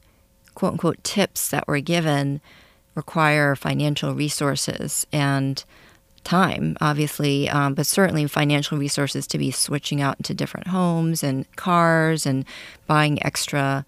[0.56, 2.42] quote unquote tips that were given
[2.96, 5.06] require financial resources.
[5.14, 5.64] And
[6.28, 11.50] time, obviously, um, but certainly financial resources to be switching out into different homes and
[11.56, 12.46] cars and
[12.86, 13.86] buying extra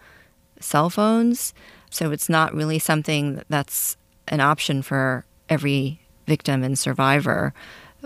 [0.60, 1.54] cell phones.
[1.90, 3.98] So it's not really something that's
[4.30, 7.54] an option for every victim and survivor.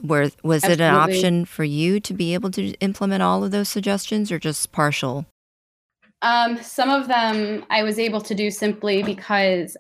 [0.02, 0.74] Where was Absolutely.
[0.74, 4.39] it an option for you to be able to implement all of those suggestions, or
[4.39, 5.28] just partial?
[6.24, 9.78] Um, some of them I was able to do simply because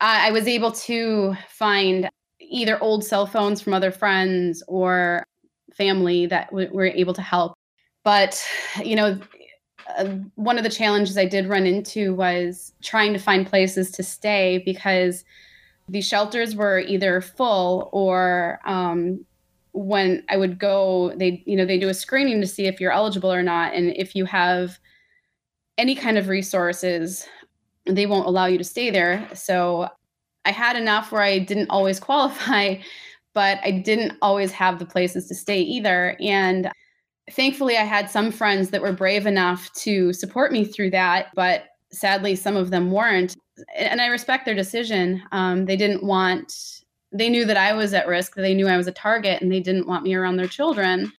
[0.00, 2.08] I, I was able to find
[2.48, 5.24] either old cell phones from other friends or
[5.74, 7.54] family that w- were able to help.
[8.04, 8.42] But,
[8.82, 9.18] you know,
[9.98, 14.02] uh, one of the challenges I did run into was trying to find places to
[14.02, 15.24] stay because
[15.88, 19.24] these shelters were either full or um,
[19.72, 22.92] when I would go, they, you know, they do a screening to see if you're
[22.92, 23.74] eligible or not.
[23.74, 24.78] And if you have
[25.76, 27.26] any kind of resources,
[27.84, 29.28] they won't allow you to stay there.
[29.34, 29.88] So
[30.44, 32.76] I had enough where I didn't always qualify,
[33.34, 36.16] but I didn't always have the places to stay either.
[36.20, 36.70] And
[37.30, 41.64] thankfully, I had some friends that were brave enough to support me through that, but
[41.90, 43.36] sadly, some of them weren't.
[43.76, 45.22] And I respect their decision.
[45.32, 48.86] Um, they didn't want, they knew that I was at risk, they knew I was
[48.86, 51.12] a target, and they didn't want me around their children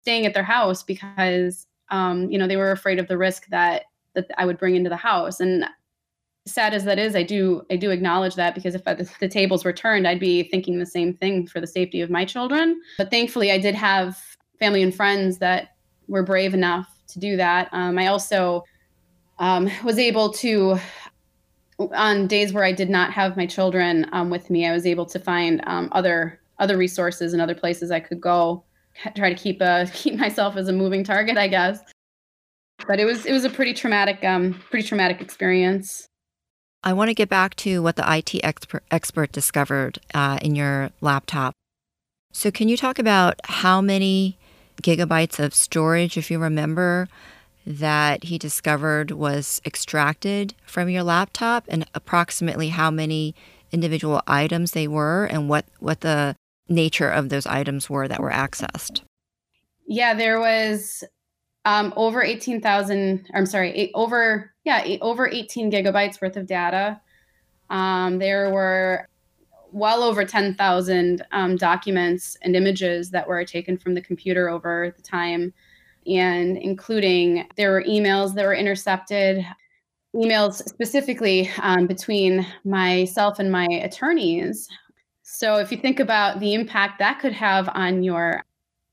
[0.00, 3.84] staying at their house because, um, you know, they were afraid of the risk that
[4.14, 5.40] that I would bring into the house.
[5.40, 5.64] And
[6.46, 9.64] sad as that is, I do I do acknowledge that because if the, the tables
[9.64, 12.80] were turned, I'd be thinking the same thing for the safety of my children.
[12.98, 14.18] But thankfully, I did have
[14.58, 15.76] family and friends that
[16.08, 17.68] were brave enough to do that.
[17.72, 18.64] Um, I also
[19.38, 20.78] um, was able to,
[21.78, 25.06] on days where I did not have my children um, with me, I was able
[25.06, 28.62] to find um, other other resources and other places I could go,
[29.16, 31.80] try to keep a keep myself as a moving target, I guess.
[32.86, 36.08] But it was it was a pretty traumatic um pretty traumatic experience.
[36.86, 40.90] I want to get back to what the IT expert, expert discovered uh, in your
[41.00, 41.54] laptop.
[42.30, 44.36] So, can you talk about how many
[44.82, 47.08] gigabytes of storage, if you remember,
[47.66, 53.34] that he discovered was extracted from your laptop, and approximately how many
[53.72, 56.36] individual items they were, and what, what the
[56.68, 59.00] nature of those items were that were accessed?
[59.86, 61.02] Yeah, there was
[61.64, 67.00] um, over 18,000, I'm sorry, eight, over yeah, over 18 gigabytes worth of data.
[67.70, 69.08] Um, there were
[69.72, 75.02] well over 10,000 um, documents and images that were taken from the computer over the
[75.02, 75.52] time,
[76.06, 79.44] and including there were emails that were intercepted,
[80.14, 84.68] emails specifically um, between myself and my attorneys.
[85.22, 88.44] So if you think about the impact that could have on your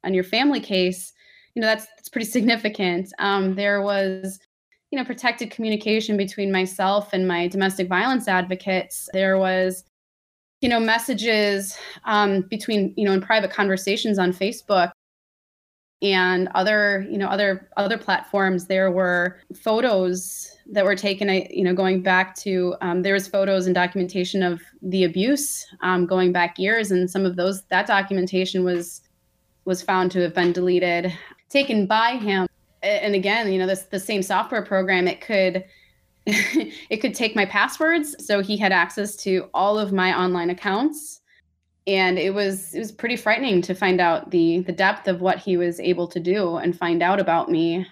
[0.04, 1.14] on your family case,
[1.54, 3.12] you know that's pretty significant.
[3.20, 4.40] Um, there was
[4.92, 9.10] you know protected communication between myself and my domestic violence advocates.
[9.14, 9.84] There was
[10.62, 14.92] you know messages um, between you know in private conversations on facebook
[16.02, 18.68] and other you know other other platforms.
[18.68, 23.66] There were photos that were taken you know going back to um, there was photos
[23.66, 28.64] and documentation of the abuse um, going back years and some of those that documentation
[28.64, 29.02] was
[29.66, 31.14] was found to have been deleted
[31.52, 32.48] taken by him
[32.82, 35.64] and again you know this the same software program it could
[36.26, 41.22] it could take my passwords so he had access to all of my online accounts
[41.88, 45.40] and it was it was pretty frightening to find out the the depth of what
[45.40, 47.88] he was able to do and find out about me.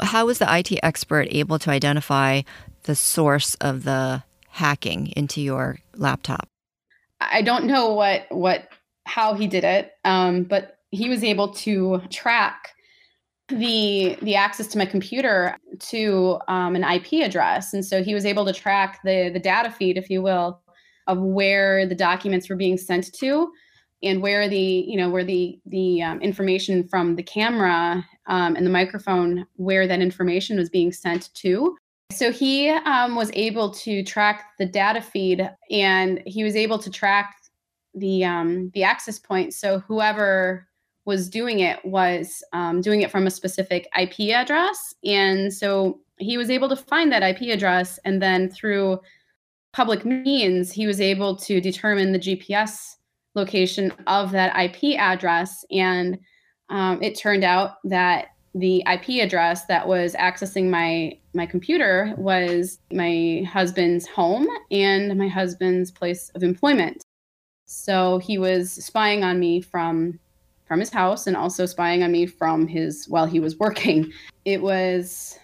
[0.00, 2.42] How was the IT expert able to identify
[2.84, 6.48] the source of the hacking into your laptop?
[7.20, 8.68] I don't know what what
[9.06, 12.73] how he did it, um, but he was able to track
[13.48, 18.24] the the access to my computer to um, an IP address, and so he was
[18.24, 20.60] able to track the the data feed, if you will,
[21.06, 23.50] of where the documents were being sent to
[24.02, 28.66] and where the you know where the the um, information from the camera um, and
[28.66, 31.76] the microphone where that information was being sent to.
[32.12, 36.90] So he um, was able to track the data feed and he was able to
[36.90, 37.34] track
[37.94, 39.54] the um, the access point.
[39.54, 40.66] So whoever
[41.04, 46.36] was doing it was um, doing it from a specific ip address and so he
[46.38, 48.98] was able to find that ip address and then through
[49.74, 52.94] public means, he was able to determine the GPS
[53.34, 55.64] location of that IP address.
[55.70, 56.16] And
[56.70, 62.78] um, it turned out that the IP address that was accessing my my computer was
[62.92, 67.04] my husband's home and my husband's place of employment.
[67.64, 70.20] So he was spying on me from
[70.74, 74.12] from his house and also spying on me from his while he was working.
[74.44, 75.38] It was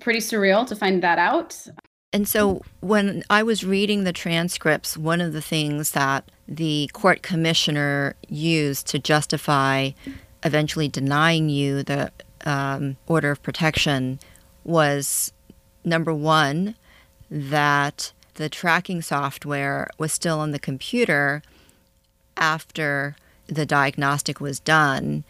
[0.00, 1.54] pretty surreal to find that out.
[2.14, 7.20] And so when I was reading the transcripts, one of the things that the court
[7.20, 9.90] commissioner used to justify
[10.44, 12.10] eventually denying you the
[12.46, 14.18] um, order of protection
[14.64, 15.30] was
[15.84, 16.74] number one,
[17.30, 21.42] that the tracking software was still on the computer
[22.38, 23.14] after
[23.50, 25.24] the diagnostic was done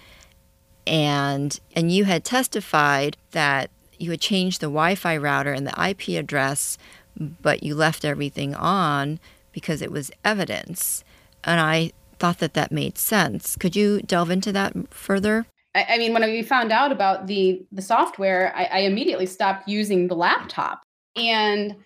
[0.86, 6.18] and and you had testified that you had changed the Wi-Fi router and the IP
[6.18, 6.78] address,
[7.16, 9.20] but you left everything on
[9.52, 11.04] because it was evidence.
[11.44, 13.56] And I thought that that made sense.
[13.56, 15.46] Could you delve into that further?
[15.74, 19.68] I, I mean, when we found out about the the software, I, I immediately stopped
[19.68, 20.82] using the laptop.
[21.14, 21.76] And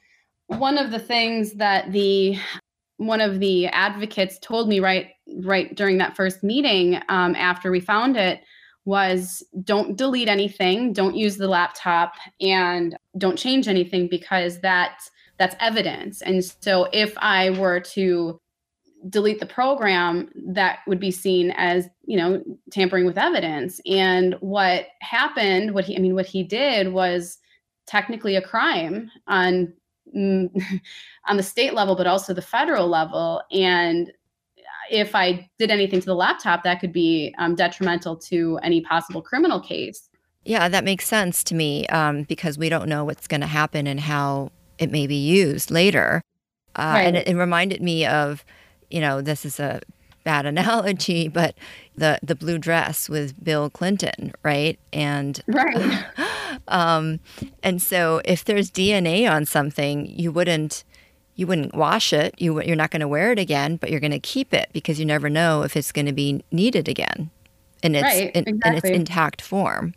[0.46, 2.38] one of the things that the
[2.96, 5.08] one of the advocates told me right
[5.42, 8.40] right during that first meeting um, after we found it
[8.84, 15.00] was don't delete anything, don't use the laptop, and don't change anything because that
[15.38, 16.22] that's evidence.
[16.22, 18.40] And so if I were to
[19.08, 23.80] delete the program, that would be seen as, you know, tampering with evidence.
[23.86, 27.38] And what happened, what he I mean, what he did was
[27.86, 29.72] technically a crime on
[31.26, 33.42] on the state level, but also the federal level.
[33.50, 34.12] And
[34.90, 39.22] if I did anything to the laptop, that could be um, detrimental to any possible
[39.22, 40.08] criminal case.
[40.44, 43.86] Yeah, that makes sense to me um, because we don't know what's going to happen
[43.86, 46.22] and how it may be used later.
[46.76, 47.06] Uh, right.
[47.06, 48.44] And it, it reminded me of,
[48.90, 49.80] you know, this is a
[50.24, 51.54] bad analogy, but
[51.96, 54.78] the the blue dress with Bill Clinton, right?
[54.92, 56.04] And right.
[56.68, 57.20] um,
[57.62, 60.84] and so if there's DNA on something, you wouldn't
[61.36, 62.34] you wouldn't wash it.
[62.38, 64.98] You, you're not going to wear it again, but you're going to keep it because
[64.98, 67.30] you never know if it's going to be needed again
[67.82, 68.70] in its, right, in, exactly.
[68.70, 69.94] in, its intact form.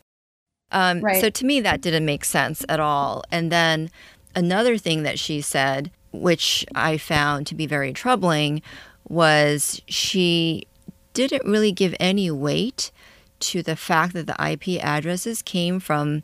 [0.72, 1.22] Um, right.
[1.22, 3.24] So to me, that didn't make sense at all.
[3.32, 3.90] And then
[4.36, 8.62] another thing that she said, which I found to be very troubling,
[9.10, 10.68] was she
[11.14, 12.92] didn't really give any weight
[13.40, 16.24] to the fact that the IP addresses came from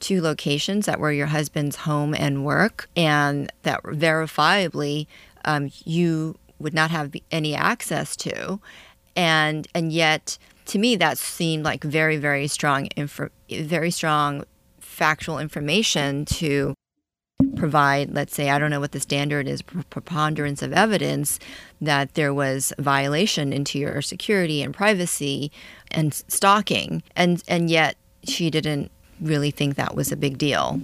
[0.00, 5.06] two locations that were your husband's home and work, and that verifiably
[5.44, 8.60] um, you would not have any access to,
[9.16, 14.44] and and yet to me that seemed like very very strong info, very strong
[14.80, 16.74] factual information to
[17.56, 21.40] provide let's say i don't know what the standard is preponderance of evidence
[21.80, 25.50] that there was violation into your security and privacy
[25.90, 30.80] and stalking and and yet she didn't really think that was a big deal.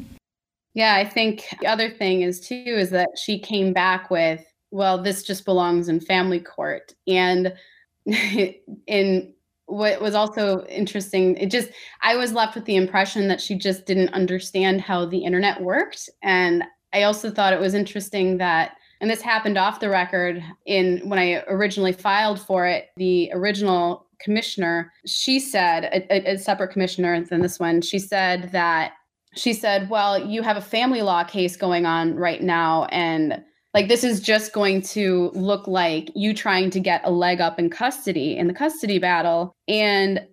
[0.75, 5.03] Yeah, I think the other thing is too is that she came back with, well,
[5.03, 6.95] this just belongs in family court.
[7.07, 7.55] And
[8.07, 9.35] in
[9.71, 11.71] what was also interesting, it just
[12.03, 16.09] I was left with the impression that she just didn't understand how the internet worked.
[16.23, 21.09] And I also thought it was interesting that and this happened off the record in
[21.09, 27.25] when I originally filed for it, the original commissioner, she said, a, a, separate commissioner
[27.25, 28.93] than this one, she said that
[29.35, 32.85] she said, Well, you have a family law case going on right now.
[32.87, 33.43] And
[33.75, 37.59] like this is just going to look like you trying to get a leg up
[37.59, 39.55] in custody in the custody battle.
[39.69, 40.27] And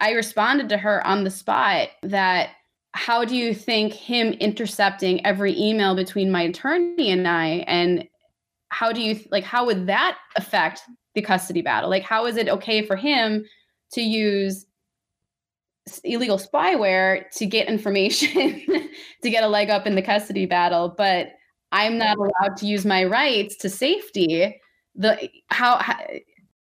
[0.00, 2.50] I responded to her on the spot that
[2.92, 8.06] how do you think him intercepting every email between my attorney and I and
[8.68, 10.82] how do you like how would that affect
[11.14, 13.44] the custody battle like how is it okay for him
[13.92, 14.66] to use
[16.04, 18.62] illegal spyware to get information
[19.22, 21.28] to get a leg up in the custody battle but
[21.72, 24.60] i'm not allowed to use my rights to safety.
[24.94, 25.96] The how, how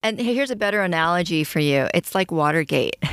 [0.02, 1.88] and here's a better analogy for you.
[1.94, 2.96] It's like watergate.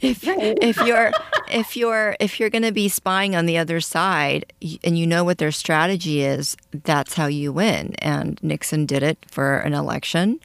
[0.00, 1.10] If if you're
[1.50, 4.52] if you're if you're going to be spying on the other side
[4.84, 7.94] and you know what their strategy is, that's how you win.
[7.98, 10.38] And Nixon did it for an election,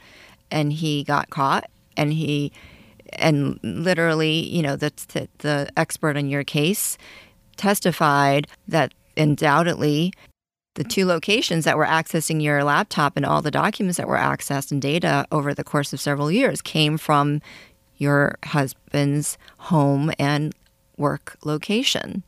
[0.49, 2.51] and he got caught, and he
[3.13, 6.97] and literally, you know, the the, the expert in your case
[7.57, 10.13] testified that undoubtedly
[10.77, 14.71] the two locations that were accessing your laptop and all the documents that were accessed
[14.71, 17.41] and data over the course of several years came from
[17.97, 20.53] your husband's home and
[20.97, 22.23] work location.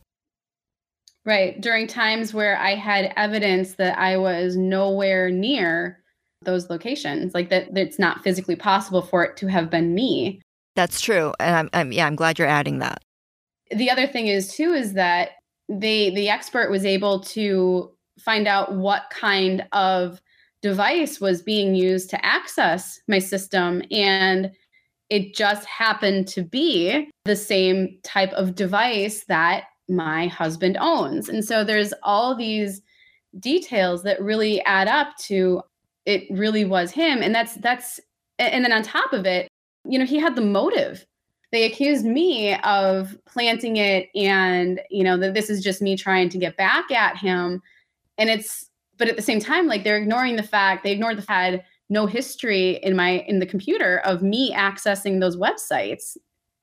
[1.24, 1.60] Right.
[1.60, 6.00] During times where I had evidence that I was nowhere near
[6.42, 10.40] those locations, like that, it's not physically possible for it to have been me.
[10.74, 11.34] That's true.
[11.38, 13.02] And I'm, I'm, yeah, I'm glad you're adding that.
[13.70, 15.32] The other thing is too is that
[15.70, 20.20] they the expert was able to find out what kind of
[20.62, 24.50] device was being used to access my system and
[25.08, 31.28] it just happened to be the same type of device that my husband owns.
[31.28, 32.80] And so there's all these
[33.40, 35.62] details that really add up to
[36.06, 38.00] it really was him and that's that's
[38.38, 39.48] and then on top of it,
[39.84, 41.04] you know, he had the motive.
[41.52, 46.28] They accused me of planting it and, you know, that this is just me trying
[46.28, 47.60] to get back at him.
[48.18, 48.70] And it's
[49.00, 52.06] but at the same time like they're ignoring the fact they ignored the fact no
[52.06, 56.16] history in my in the computer of me accessing those websites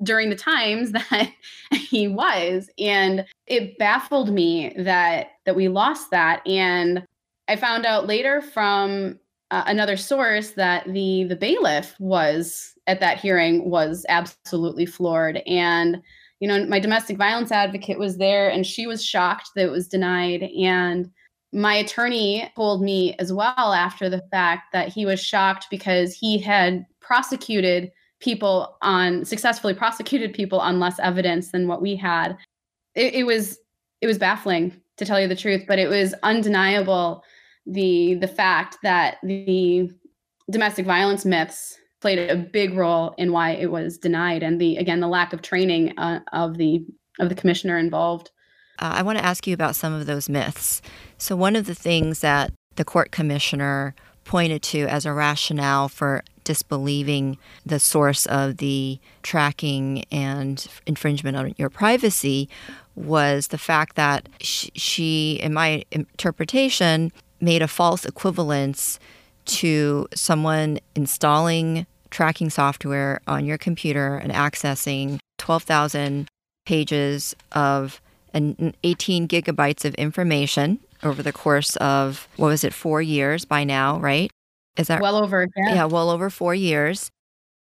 [0.03, 1.33] during the times that
[1.71, 7.03] he was and it baffled me that that we lost that and
[7.49, 9.19] i found out later from
[9.51, 16.01] uh, another source that the the bailiff was at that hearing was absolutely floored and
[16.39, 19.87] you know my domestic violence advocate was there and she was shocked that it was
[19.87, 21.09] denied and
[21.53, 26.37] my attorney told me as well after the fact that he was shocked because he
[26.37, 32.37] had prosecuted people on successfully prosecuted people on less evidence than what we had.
[32.95, 33.57] It, it, was
[34.01, 37.23] it was baffling to tell you the truth, but it was undeniable
[37.67, 39.89] the the fact that the
[40.49, 44.99] domestic violence myths played a big role in why it was denied and the again
[44.99, 46.85] the lack of training uh, of the
[47.19, 48.31] of the commissioner involved.
[48.79, 50.81] Uh, I want to ask you about some of those myths.
[51.17, 56.23] So, one of the things that the court commissioner pointed to as a rationale for
[56.43, 62.47] disbelieving the source of the tracking and infringement on your privacy
[62.95, 68.99] was the fact that she, in my interpretation, made a false equivalence
[69.45, 76.27] to someone installing tracking software on your computer and accessing 12,000
[76.65, 78.01] pages of
[78.33, 83.63] and 18 gigabytes of information over the course of what was it, four years by
[83.63, 84.29] now, right?
[84.77, 85.47] Is that well over?
[85.55, 87.09] Yeah, yeah well over four years,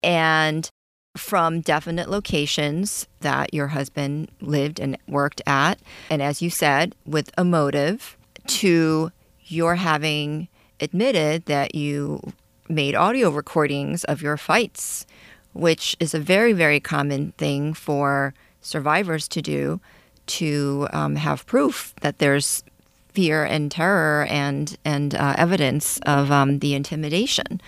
[0.02, 0.68] and
[1.16, 5.78] from definite locations that your husband lived and worked at,
[6.10, 8.16] and as you said, with a motive
[8.46, 9.12] to
[9.46, 10.48] your having
[10.80, 12.32] admitted that you
[12.68, 15.06] made audio recordings of your fights,
[15.52, 19.80] which is a very, very common thing for survivors to do
[20.26, 22.64] to um, have proof that there's
[23.12, 27.60] fear and terror and and uh, evidence of um, the intimidation.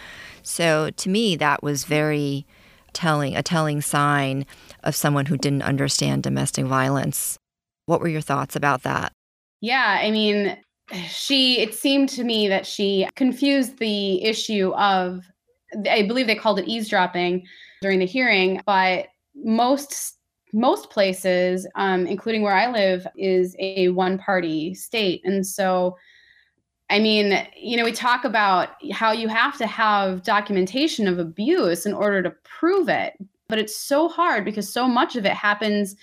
[0.42, 2.46] So to me, that was very
[2.92, 4.46] telling, a telling sign
[4.82, 7.38] of someone who didn't understand domestic violence.
[7.84, 9.12] What were your thoughts about that?
[9.60, 10.56] Yeah, I mean,
[11.09, 11.61] she.
[11.61, 15.24] It seemed to me that she confused the issue of,
[15.91, 17.47] I believe they called it eavesdropping
[17.82, 20.14] during the hearing, but most
[20.53, 25.20] most places, um, including where I live, is a one party state.
[25.24, 25.97] And so,
[26.89, 31.84] I mean, you know, we talk about how you have to have documentation of abuse
[31.84, 33.14] in order to prove it,
[33.49, 35.97] but it's so hard because so much of it happens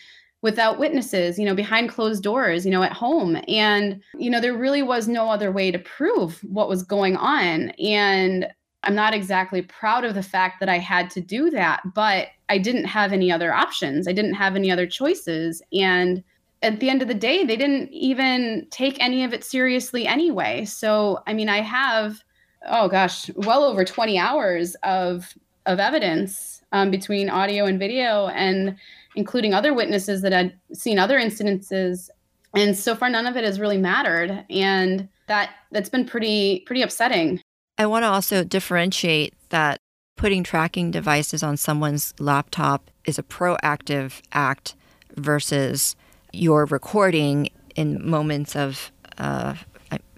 [0.44, 3.42] without witnesses, you know, behind closed doors, you know, at home.
[3.48, 7.70] And, you know, there really was no other way to prove what was going on.
[7.80, 8.48] And
[8.84, 12.58] I'm not exactly proud of the fact that I had to do that, but I
[12.58, 14.06] didn't have any other options.
[14.06, 15.62] I didn't have any other choices.
[15.72, 16.22] And
[16.62, 20.66] at the end of the day, they didn't even take any of it seriously anyway.
[20.66, 22.22] So, I mean, I have,
[22.68, 25.34] oh gosh, well over 20 hours of
[25.66, 28.76] of evidence um, between audio and video, and
[29.16, 32.10] including other witnesses that had seen other incidences.
[32.56, 36.82] And so far, none of it has really mattered, and that that's been pretty pretty
[36.82, 37.42] upsetting.
[37.78, 39.80] I want to also differentiate that
[40.16, 44.76] putting tracking devices on someone's laptop is a proactive act
[45.16, 45.96] versus
[46.32, 49.56] your recording in moments of uh,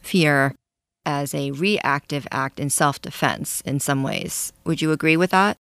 [0.02, 0.54] fear
[1.06, 4.52] as a reactive act in self defense in some ways.
[4.66, 5.58] Would you agree with that?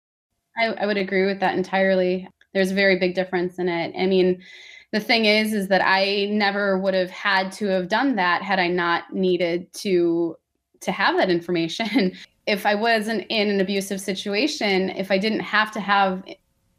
[0.58, 2.28] I, I, would agree with that entirely.
[2.54, 3.94] There's a very big difference in it.
[3.98, 4.42] I mean,
[4.92, 8.60] the thing is, is that I never would have had to have done that had
[8.60, 10.36] I not needed to
[10.82, 12.14] to have that information.
[12.48, 16.24] if I wasn't in an abusive situation, if I didn't have to have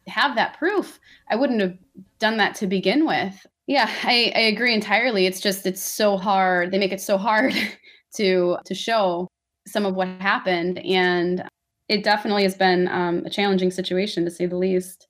[0.06, 0.98] have that proof,
[1.30, 1.78] I wouldn't have
[2.18, 3.46] done that to begin with.
[3.66, 5.26] Yeah, I, I agree entirely.
[5.26, 6.70] It's just it's so hard.
[6.70, 7.54] They make it so hard
[8.16, 9.28] to to show
[9.66, 11.44] some of what happened, and
[11.88, 15.06] it definitely has been um, a challenging situation to say the least.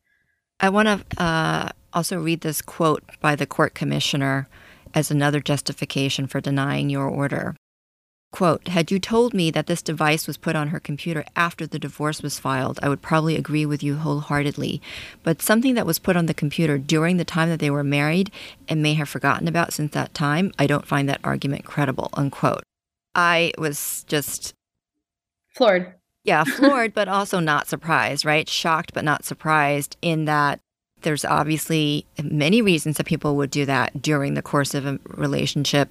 [0.63, 4.49] I want to uh, also read this quote by the court commissioner
[4.95, 7.57] as another justification for denying your order.
[8.31, 11.81] Quote, had you told me that this device was put on her computer after the
[11.81, 14.81] divorce was filed, I would probably agree with you wholeheartedly.
[15.25, 18.31] But something that was put on the computer during the time that they were married
[18.69, 22.63] and may have forgotten about since that time, I don't find that argument credible, unquote.
[23.15, 24.55] I was just
[25.51, 25.95] floored.
[26.25, 28.49] Yeah, floored, but also not surprised, right?
[28.49, 30.61] Shocked, but not surprised in that
[31.03, 35.89] there's obviously many reasons that people would do that during the course of a relationship.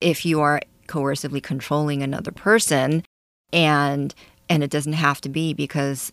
[0.00, 3.04] If you are coercively controlling another person
[3.52, 4.14] and
[4.48, 6.12] and it doesn't have to be because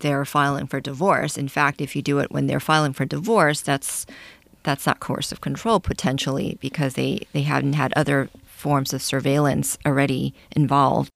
[0.00, 1.38] they're filing for divorce.
[1.38, 4.06] In fact, if you do it when they're filing for divorce, that's
[4.62, 10.34] that's not coercive control potentially because they they haven't had other forms of surveillance already
[10.52, 11.10] involved.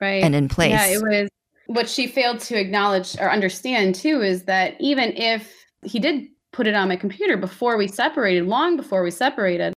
[0.00, 0.22] Right.
[0.22, 0.70] And in place.
[0.70, 1.28] Yeah, it was
[1.66, 6.66] what she failed to acknowledge or understand too is that even if he did put
[6.66, 9.74] it on my computer before we separated, long before we separated,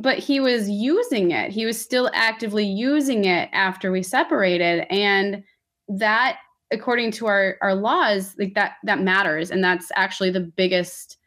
[0.00, 1.50] but he was using it.
[1.50, 4.86] He was still actively using it after we separated.
[4.90, 5.42] And
[5.88, 6.38] that,
[6.70, 9.50] according to our, our laws, like that, that matters.
[9.50, 11.18] And that's actually the biggest,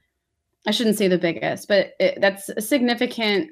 [0.65, 3.51] I shouldn't say the biggest, but it, that's a significant,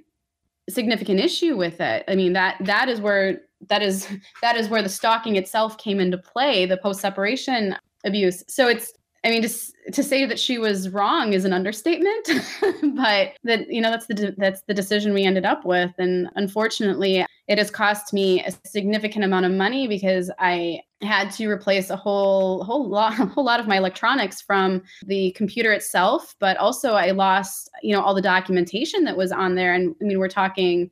[0.70, 2.04] significant issue with it.
[2.08, 4.08] I mean, that, that is where, that is,
[4.42, 8.44] that is where the stalking itself came into play, the post separation abuse.
[8.48, 8.94] So it's,
[9.26, 9.50] I mean, to,
[9.92, 12.30] to say that she was wrong is an understatement,
[12.96, 16.30] but that you know that's the de- that's the decision we ended up with, and
[16.36, 21.90] unfortunately, it has cost me a significant amount of money because I had to replace
[21.90, 26.58] a whole whole lot a whole lot of my electronics from the computer itself, but
[26.58, 30.20] also I lost you know all the documentation that was on there, and I mean
[30.20, 30.92] we're talking.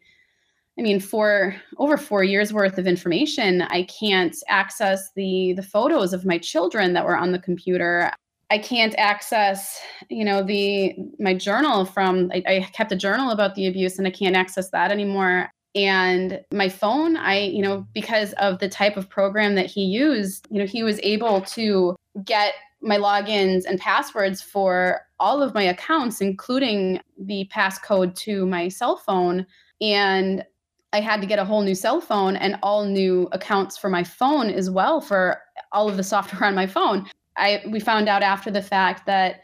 [0.80, 6.13] I mean, for over four years worth of information, I can't access the the photos
[6.13, 8.11] of my children that were on the computer.
[8.49, 13.55] I can't access, you know, the my journal from I, I, kept a journal about
[13.55, 15.49] the abuse and I can't access that anymore.
[15.74, 20.47] And my phone, I, you know, because of the type of program that he used,
[20.51, 21.95] you know, he was able to
[22.26, 28.67] get my logins and passwords for all of my accounts, including the passcode to my
[28.67, 29.45] cell phone.
[29.80, 30.43] And
[30.93, 34.03] I had to get a whole new cell phone and all new accounts for my
[34.03, 37.09] phone as well for all of the software on my phone.
[37.37, 39.41] I we found out after the fact that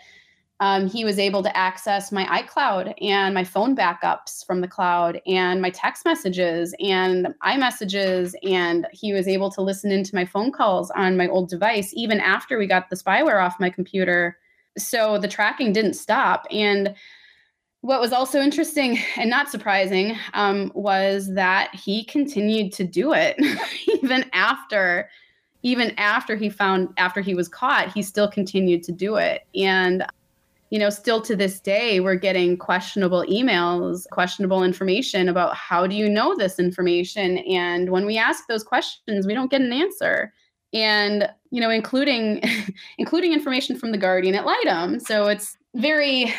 [0.59, 5.21] um, he was able to access my iCloud and my phone backups from the cloud
[5.27, 8.33] and my text messages and iMessages.
[8.43, 12.19] And he was able to listen into my phone calls on my old device, even
[12.19, 14.37] after we got the spyware off my computer.
[14.79, 16.47] So the tracking didn't stop.
[16.49, 16.95] And
[17.82, 23.38] what was also interesting and not surprising um, was that he continued to do it
[24.03, 25.09] even after
[25.63, 29.43] even after he found after he was caught he still continued to do it.
[29.55, 30.05] And
[30.69, 35.95] you know still to this day we're getting questionable emails questionable information about how do
[35.95, 37.38] you know this information?
[37.39, 40.34] And when we ask those questions we don't get an answer.
[40.73, 42.41] And you know including
[42.97, 46.34] including information from the guardian ad litem so it's very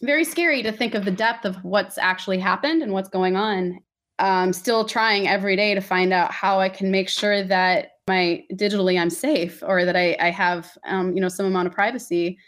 [0.00, 3.78] very scary to think of the depth of what's actually happened and what's going on
[4.20, 8.42] um, still trying every day to find out how i can make sure that my
[8.54, 12.38] digitally I'm safe or that I, I have um, you know some amount of privacy.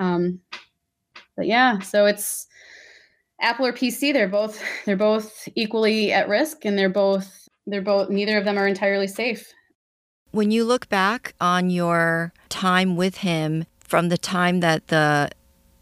[0.00, 0.40] Um,
[1.36, 2.48] but yeah, so it's
[3.40, 4.12] Apple or PC.
[4.12, 8.58] They're both they're both equally at risk, and they're both they're both neither of them
[8.58, 9.52] are entirely safe.
[10.32, 15.30] When you look back on your time with him from the time that the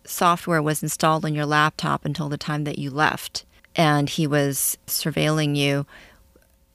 [0.09, 3.45] software was installed on your laptop until the time that you left
[3.77, 5.87] and he was surveilling you,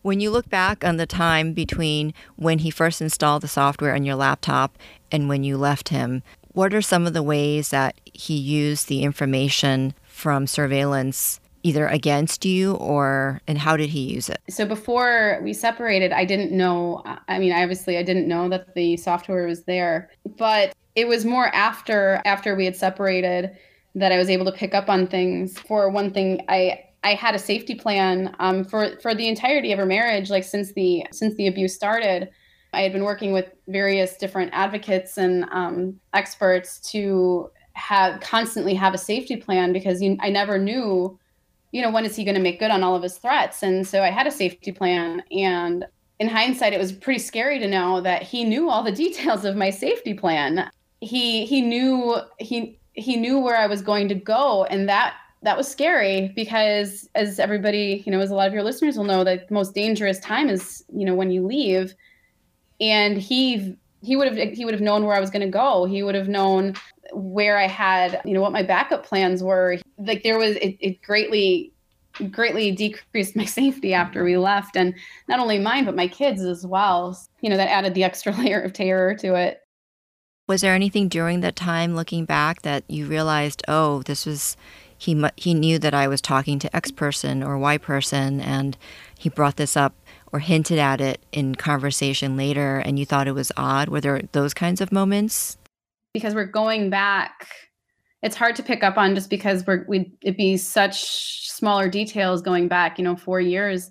[0.04, 4.04] when you look back on the time between when he first installed the software on
[4.04, 4.78] your laptop
[5.12, 6.24] and when you left him,
[6.54, 12.44] what are some of the ways that he used the information from surveillance either against
[12.44, 14.40] you or and how did he use it?
[14.50, 18.98] So before we separated i didn't know i mean obviously i didn't know that the
[18.98, 23.52] software was there but it was more after after we had separated
[23.96, 27.36] that i was able to pick up on things for one thing i i had
[27.36, 31.36] a safety plan um, for for the entirety of our marriage like since the since
[31.36, 32.30] the abuse started
[32.74, 38.94] i had been working with various different advocates and um, experts to have constantly have
[38.94, 41.18] a safety plan because you, i never knew
[41.72, 43.64] you know, when is he going to make good on all of his threats?
[43.64, 45.24] And so I had a safety plan.
[45.32, 45.86] And
[46.20, 49.56] in hindsight, it was pretty scary to know that he knew all the details of
[49.56, 50.70] my safety plan.
[51.02, 55.58] He he knew he he knew where I was going to go, and that that
[55.58, 59.24] was scary because as everybody you know as a lot of your listeners will know
[59.24, 61.96] that the most dangerous time is you know when you leave
[62.80, 65.86] and he he would have he would have known where I was going to go.
[65.86, 66.76] He would have known
[67.14, 69.78] where I had, you know, what my backup plans were.
[69.98, 71.72] Like there was, it, it greatly,
[72.32, 74.76] greatly decreased my safety after we left.
[74.76, 74.94] And
[75.28, 77.18] not only mine, but my kids as well.
[77.42, 79.62] You know, that added the extra layer of terror to it.
[80.52, 84.58] Was there anything during that time looking back that you realized, oh, this was,
[84.98, 88.78] he, he knew that I was talking to X person or Y person and
[89.18, 89.96] he brought this up
[90.34, 93.88] or hinted at it in conversation later and you thought it was odd?
[93.88, 95.58] Were there those kinds of moments
[96.14, 97.48] because we're going back
[98.22, 102.42] it's hard to pick up on just because we're we it'd be such smaller details
[102.42, 103.90] going back you know four years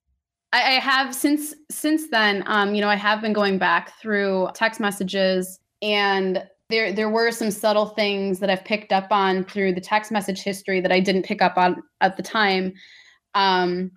[0.53, 4.79] I have since since then um you know i have been going back through text
[4.79, 9.81] messages and there there were some subtle things that i've picked up on through the
[9.81, 12.73] text message history that i didn't pick up on at the time
[13.35, 13.91] um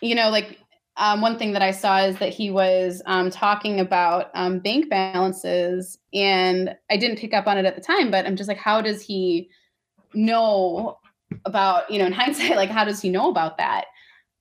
[0.00, 0.58] you know like
[0.96, 4.90] um, one thing that I saw is that he was um, talking about um, bank
[4.90, 8.58] balances, and I didn't pick up on it at the time, but I'm just like,
[8.58, 9.48] how does he
[10.12, 10.98] know
[11.46, 13.86] about, you know, in hindsight, like, how does he know about that?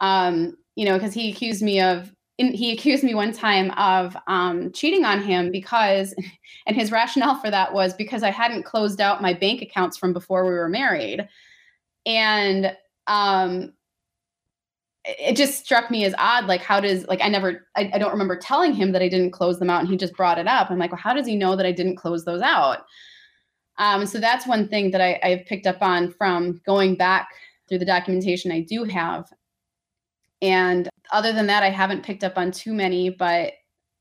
[0.02, 2.14] Um, you know, because he accused me of,
[2.50, 6.14] he accused me one time of um, cheating on him because,
[6.68, 10.14] and his rationale for that was because I hadn't closed out my bank accounts from
[10.14, 11.28] before we were married.
[12.06, 12.76] And,
[13.08, 13.74] um,
[15.04, 18.12] it just struck me as odd like how does like i never I, I, don't
[18.12, 20.70] remember telling him that i didn't close them out and he just brought it up.
[20.70, 22.86] I'm like well how does he know that i didn't close those out?
[23.80, 27.30] Um, so that's one thing that I, i've picked up on from going back
[27.68, 29.26] through the documentation i do have
[30.42, 33.54] and other than that i haven't picked up on too many but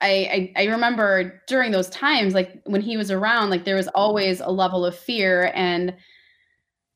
[0.02, 3.88] I, I, I remember during those times like when he was around like there was
[3.88, 5.94] always a level of fear and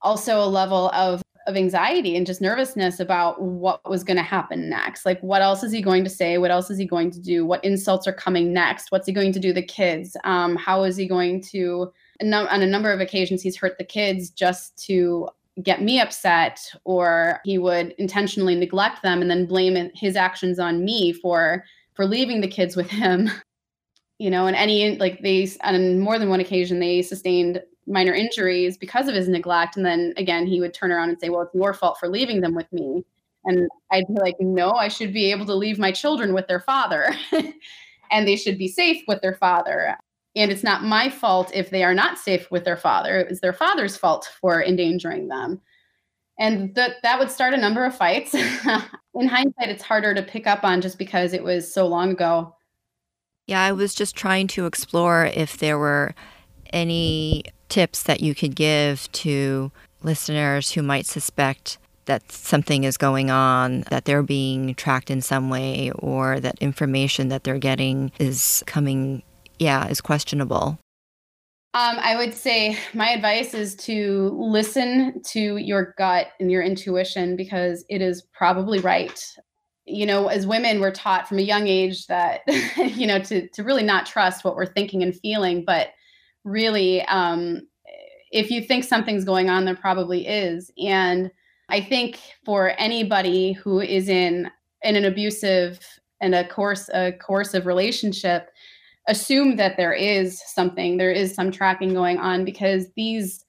[0.01, 4.68] also a level of of anxiety and just nervousness about what was going to happen
[4.68, 5.05] next.
[5.05, 6.38] Like, what else is he going to say?
[6.38, 7.45] What else is he going to do?
[7.45, 8.90] What insults are coming next?
[8.90, 10.16] What's he going to do the kids?
[10.24, 11.92] Um, how is he going to?
[12.22, 15.28] On a number of occasions, he's hurt the kids just to
[15.62, 20.84] get me upset, or he would intentionally neglect them and then blame his actions on
[20.84, 23.30] me for for leaving the kids with him.
[24.20, 28.76] You know, and any like they on more than one occasion they sustained minor injuries
[28.76, 29.76] because of his neglect.
[29.76, 32.40] And then again, he would turn around and say, Well, it's your fault for leaving
[32.40, 33.05] them with me.
[33.44, 36.61] And I'd be like, No, I should be able to leave my children with their
[36.61, 37.14] father.
[38.11, 39.96] and they should be safe with their father.
[40.37, 43.18] And it's not my fault if they are not safe with their father.
[43.18, 45.61] It was their father's fault for endangering them.
[46.39, 48.35] And that that would start a number of fights.
[49.14, 52.57] In hindsight, it's harder to pick up on just because it was so long ago.
[53.47, 56.14] Yeah, I was just trying to explore if there were
[56.72, 59.70] any tips that you could give to
[60.03, 65.49] listeners who might suspect that something is going on, that they're being tracked in some
[65.49, 69.22] way, or that information that they're getting is coming,
[69.59, 70.78] yeah, is questionable?
[71.74, 77.34] Um, I would say my advice is to listen to your gut and your intuition
[77.36, 79.20] because it is probably right.
[79.84, 82.42] You know, as women, we're taught from a young age that,
[82.76, 85.88] you know, to, to really not trust what we're thinking and feeling, but
[86.44, 87.62] really um,
[88.34, 91.30] if you think something's going on there probably is and
[91.70, 94.50] i think for anybody who is in
[94.82, 95.78] in an abusive
[96.20, 98.50] and a course a coercive relationship
[99.09, 103.44] assume that there is something there is some tracking going on because these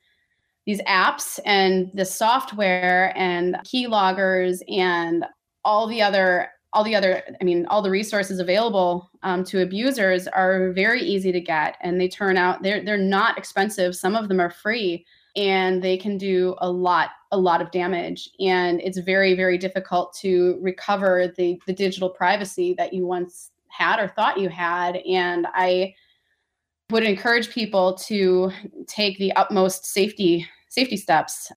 [0.66, 5.26] these apps and the software and key loggers and
[5.64, 10.28] all the other all the other i mean all the resources available um, to abusers
[10.28, 13.96] are very easy to get and they turn out they're they're not expensive.
[13.96, 15.04] Some of them are free
[15.36, 18.30] and they can do a lot a lot of damage.
[18.40, 24.00] And it's very very difficult to recover the the digital privacy that you once had
[24.00, 24.98] or thought you had.
[24.98, 25.94] And i
[26.92, 28.52] would encourage people to
[28.88, 31.52] take the utmost safety safety steps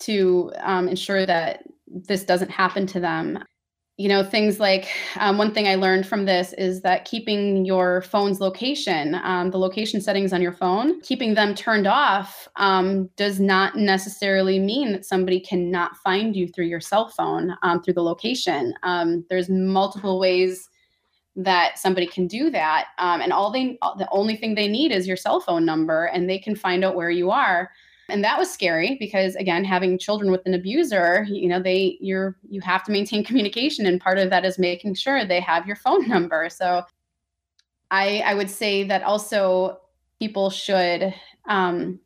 [0.00, 3.38] to um, ensure that this doesn't happen to them.
[3.96, 4.88] You know things like
[5.20, 9.58] um, one thing i learned from this is that keeping your phone's location um, the
[9.58, 15.04] location settings on your phone keeping them turned off um, does not necessarily mean that
[15.04, 18.74] somebody cannot find you through your cell phone um, through the location.
[18.82, 20.68] Um, there's multiple ways
[21.36, 25.06] that somebody can do that um, and all they the only thing they need is
[25.06, 27.70] your cell phone number and they can find out where you are.
[28.08, 32.36] And that was scary because again having children with an abuser you know they you're
[32.48, 35.76] you have to maintain communication and part of that is making sure they have your
[35.76, 36.48] phone number.
[36.50, 36.82] So
[37.90, 39.78] i i would say that also
[40.18, 41.12] people should
[41.48, 41.98] um,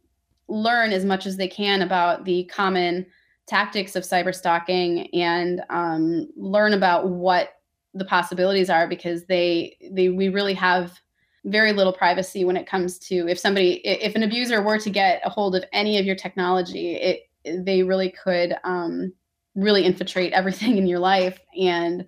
[0.48, 3.06] learn as much as they can about the common
[3.46, 7.57] tactics of cyber stalking and um, learn about what
[7.94, 11.00] the possibilities are because they they we really have
[11.44, 15.22] very little privacy when it comes to if somebody if an abuser were to get
[15.24, 17.20] a hold of any of your technology it
[17.64, 19.12] they really could um,
[19.54, 22.04] really infiltrate everything in your life and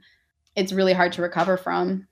[0.56, 2.06] it's really hard to recover from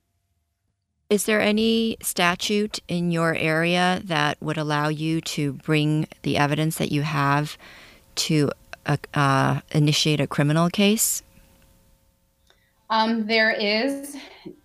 [1.11, 6.77] is there any statute in your area that would allow you to bring the evidence
[6.77, 7.57] that you have
[8.15, 8.51] to
[8.85, 11.23] uh, uh, initiate a criminal case?
[12.91, 14.17] Um, there is,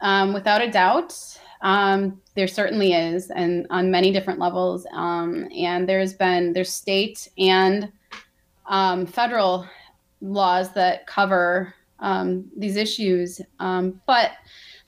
[0.01, 1.13] um, without a doubt.
[1.61, 4.85] Um, there certainly is, and on many different levels.
[4.93, 7.91] Um, and there's been there's state and
[8.65, 9.65] um, federal
[10.21, 14.31] laws that cover um, these issues, but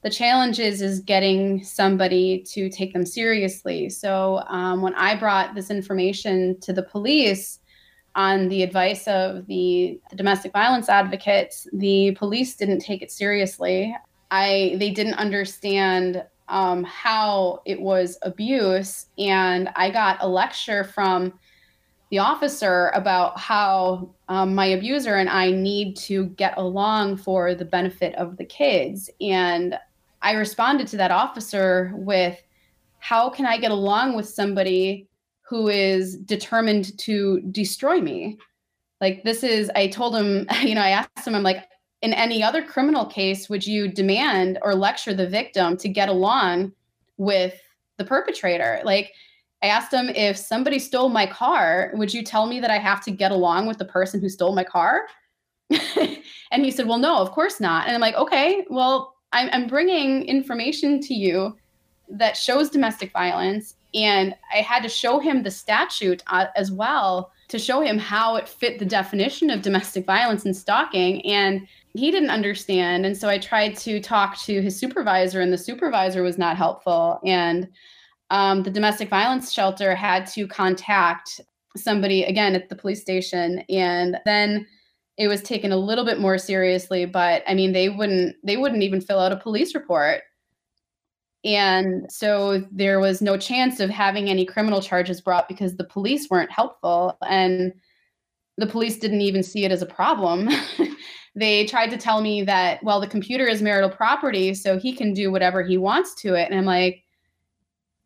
[0.02, 3.90] the challenge is is getting somebody to take them seriously.
[3.90, 4.44] So
[4.80, 7.60] when I brought this information to the police
[8.16, 13.96] on the advice of the, domestic violence advocates, the police didn't take it seriously.
[14.32, 19.08] I they didn't understand um, how it was abuse.
[19.18, 21.34] And I got a lecture from
[22.12, 27.66] the officer about how um, my abuser and I need to get along for the
[27.66, 29.10] benefit of the kids.
[29.20, 29.78] And
[30.22, 32.42] I responded to that officer with,
[33.00, 35.08] How can I get along with somebody
[35.48, 38.38] who is determined to destroy me?
[39.02, 41.66] Like, this is, I told him, you know, I asked him, I'm like,
[42.02, 46.72] in any other criminal case would you demand or lecture the victim to get along
[47.18, 47.60] with
[47.98, 48.82] the perpetrator?
[48.84, 49.12] Like
[49.64, 53.02] i asked him if somebody stole my car would you tell me that i have
[53.04, 55.08] to get along with the person who stole my car?
[56.52, 57.88] And he said well no of course not.
[57.88, 61.58] And i'm like okay well i'm, I'm bringing information to you
[62.10, 67.32] that shows domestic violence and i had to show him the statute uh, as well
[67.48, 72.12] to show him how it fit the definition of domestic violence and stalking and he
[72.12, 73.06] didn't understand.
[73.06, 77.20] And so i tried to talk to his supervisor and the supervisor was not helpful.
[77.26, 77.70] And
[78.30, 81.40] um, the domestic violence shelter had to contact
[81.78, 83.60] somebody again at the police station.
[83.70, 84.68] And then
[85.18, 88.84] it was taken a little bit more seriously but i mean they wouldn't they wouldn't
[88.84, 90.24] even fill out a police report
[91.46, 96.30] and so there was no chance of having any criminal charges brought because the police
[96.30, 97.18] weren't helpful.
[97.30, 97.72] And
[98.58, 100.50] the police didn't even see it as a problem.
[101.36, 105.14] They tried to tell me that well the computer is marital property so he can
[105.14, 106.50] do whatever he wants to it.
[106.50, 107.04] And i'm like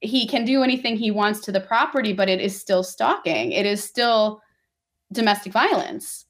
[0.02, 3.52] he can do anything he wants to the property but it is still stalking.
[3.52, 4.42] It is still
[5.14, 6.26] domestic violence.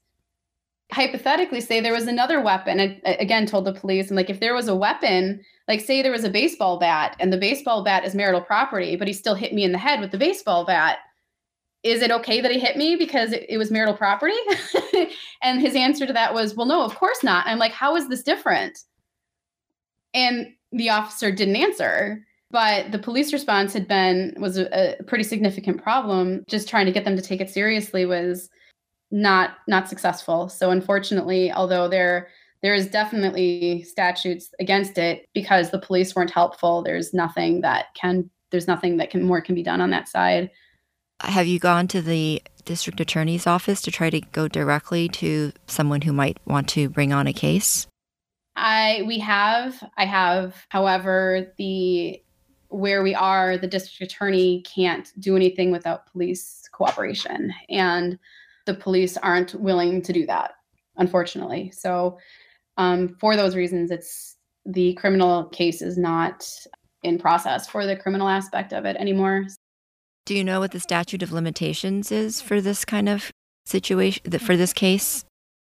[0.92, 2.80] Hypothetically say there was another weapon.
[2.80, 5.40] I, again told the police i'm like if there was a weapon
[5.70, 9.08] like say there was a baseball bat and the baseball bat is marital property but
[9.08, 10.98] he still hit me in the head with the baseball bat
[11.82, 14.36] is it okay that he hit me because it, it was marital property?
[15.42, 17.46] and his answer to that was, well, no, of course not.
[17.46, 18.78] I'm like, how is this different?
[20.12, 22.24] And the officer didn't answer.
[22.50, 26.44] But the police response had been was a, a pretty significant problem.
[26.48, 28.50] Just trying to get them to take it seriously was
[29.12, 30.48] not not successful.
[30.48, 32.28] So unfortunately, although there
[32.62, 38.30] there is definitely statutes against it because the police weren't helpful, there's nothing that can
[38.50, 40.50] there's nothing that can more can be done on that side.
[41.20, 46.00] Have you gone to the district attorney's office to try to go directly to someone
[46.00, 47.86] who might want to bring on a case?
[48.56, 52.22] I we have I have however the
[52.68, 58.18] where we are the district attorney can't do anything without police cooperation and
[58.66, 60.52] the police aren't willing to do that
[60.96, 62.16] unfortunately so
[62.76, 66.48] um, for those reasons it's the criminal case is not
[67.02, 69.46] in process for the criminal aspect of it anymore.
[70.26, 73.32] Do you know what the statute of limitations is for this kind of
[73.64, 75.24] situation, for this case?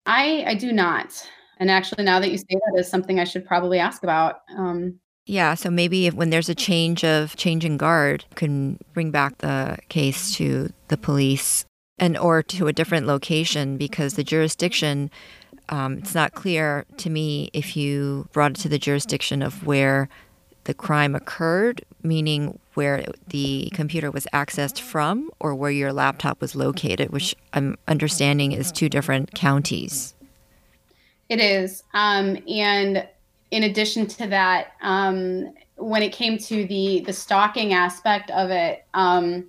[0.06, 1.30] I, I do not.
[1.60, 4.42] And actually, now that you say that, is something I should probably ask about.
[4.58, 9.12] Um, yeah, so maybe if, when there's a change of change in guard, can bring
[9.12, 11.66] back the case to the police
[11.98, 15.12] and or to a different location because the jurisdiction.
[15.70, 20.10] Um, it's not clear to me if you brought it to the jurisdiction of where
[20.64, 26.56] the crime occurred, meaning where the computer was accessed from, or where your laptop was
[26.56, 30.14] located, which I'm understanding is two different counties.
[31.30, 31.84] It is.
[31.94, 33.08] Um, and
[33.52, 38.86] in addition to that, um, when it came to the the stalking aspect of it,
[38.94, 39.46] um,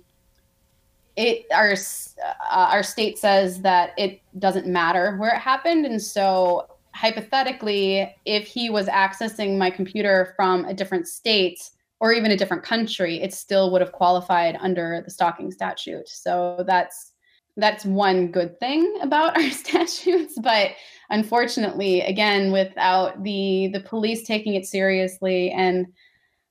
[1.19, 6.65] it our uh, our state says that it doesn't matter where it happened, and so
[6.95, 11.59] hypothetically, if he was accessing my computer from a different state
[11.99, 16.07] or even a different country, it still would have qualified under the stalking statute.
[16.07, 17.11] So that's
[17.57, 20.71] that's one good thing about our statutes, but
[21.09, 25.85] unfortunately, again, without the the police taking it seriously and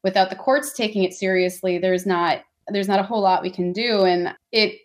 [0.04, 3.72] without the courts taking it seriously, there's not there's not a whole lot we can
[3.72, 4.78] do, and it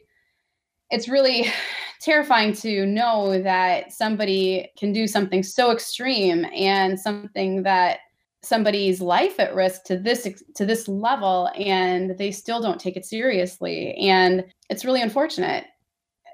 [0.90, 1.48] it's really
[2.02, 8.00] terrifying to know that somebody can do something so extreme and something that
[8.44, 13.06] somebody's life at risk to this to this level and they still don't take it
[13.06, 13.96] seriously.
[13.96, 15.66] And it's really unfortunate.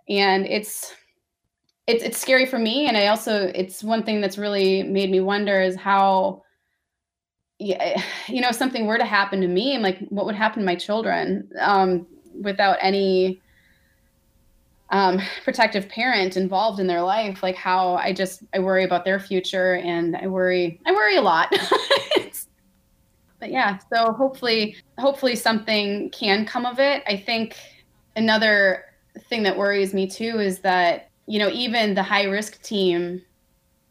[0.10, 0.94] And it's
[1.86, 2.88] it's it's scary for me.
[2.88, 6.42] And i also it's one thing that's really made me wonder is how
[7.60, 10.66] yeah, you know something were to happen to me i'm like what would happen to
[10.66, 11.50] my children?
[11.60, 12.08] Um,
[12.42, 13.42] without any
[14.92, 19.20] um, protective parent involved in their life like how i just i worry about their
[19.20, 21.54] future and i worry i worry a lot.
[23.40, 27.04] But yeah so hopefully hopefully something can come of it.
[27.08, 27.56] I think
[28.18, 28.84] another
[29.30, 33.22] thing that worries me too is that you know even the high risk team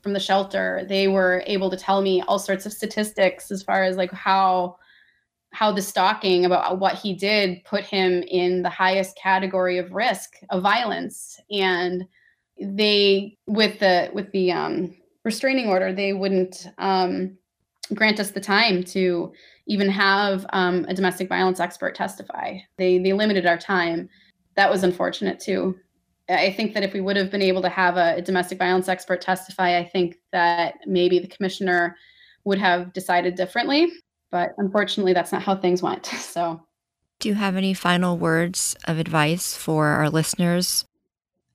[0.09, 3.84] from the shelter they were able to tell me all sorts of statistics as far
[3.84, 4.74] as like how
[5.52, 10.34] how the stalking about what he did put him in the highest category of risk
[10.50, 11.40] of violence.
[11.50, 12.06] And
[12.61, 17.36] they with the with the um, restraining order they wouldn't um,
[17.94, 19.32] grant us the time to
[19.66, 22.59] even have um, a domestic violence expert testify.
[22.76, 24.09] They they limited our time.
[24.56, 25.78] That was unfortunate too
[26.29, 28.89] i think that if we would have been able to have a, a domestic violence
[28.89, 31.97] expert testify i think that maybe the commissioner
[32.45, 33.91] would have decided differently
[34.31, 36.07] but unfortunately, that's not how things went.
[36.29, 36.61] So,
[37.18, 40.85] do you have any final words of advice for our listeners?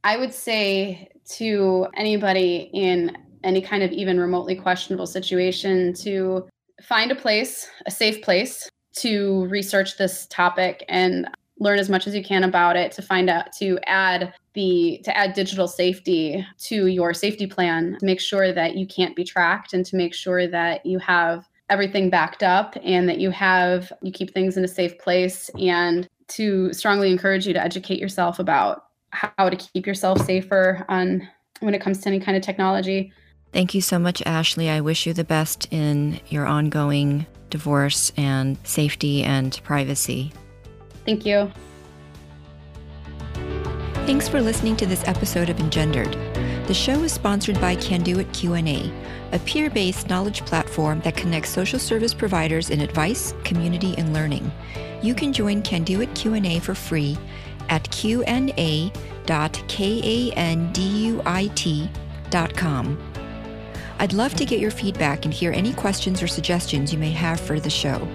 [0.03, 3.15] I would say to anybody in
[3.45, 6.49] any kind of even remotely questionable situation to
[6.81, 11.29] find a place, a safe place to research this topic and
[11.63, 15.17] learn as much as you can about it to find out to add the to
[15.17, 19.73] add digital safety to your safety plan to make sure that you can't be tracked
[19.73, 24.11] and to make sure that you have everything backed up and that you have you
[24.11, 28.85] keep things in a safe place and to strongly encourage you to educate yourself about
[29.11, 31.27] how to keep yourself safer on
[31.59, 33.11] when it comes to any kind of technology.
[33.51, 34.69] Thank you so much, Ashley.
[34.69, 40.33] I wish you the best in your ongoing divorce and safety and privacy.
[41.05, 41.51] Thank you.
[44.05, 46.11] Thanks for listening to this episode of Engendered.
[46.67, 48.91] The show is sponsored by Kanduit Q&A,
[49.33, 54.51] a peer-based knowledge platform that connects social service providers in advice, community, and learning.
[55.01, 57.17] You can join Kanduit Q&A for free
[57.69, 58.93] at qna.kanduit.com.
[63.99, 67.39] I'd love to get your feedback and hear any questions or suggestions you may have
[67.39, 68.05] for the show.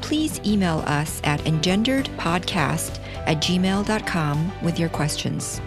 [0.00, 5.60] Please email us at engenderedpodcast at gmail.com with your questions.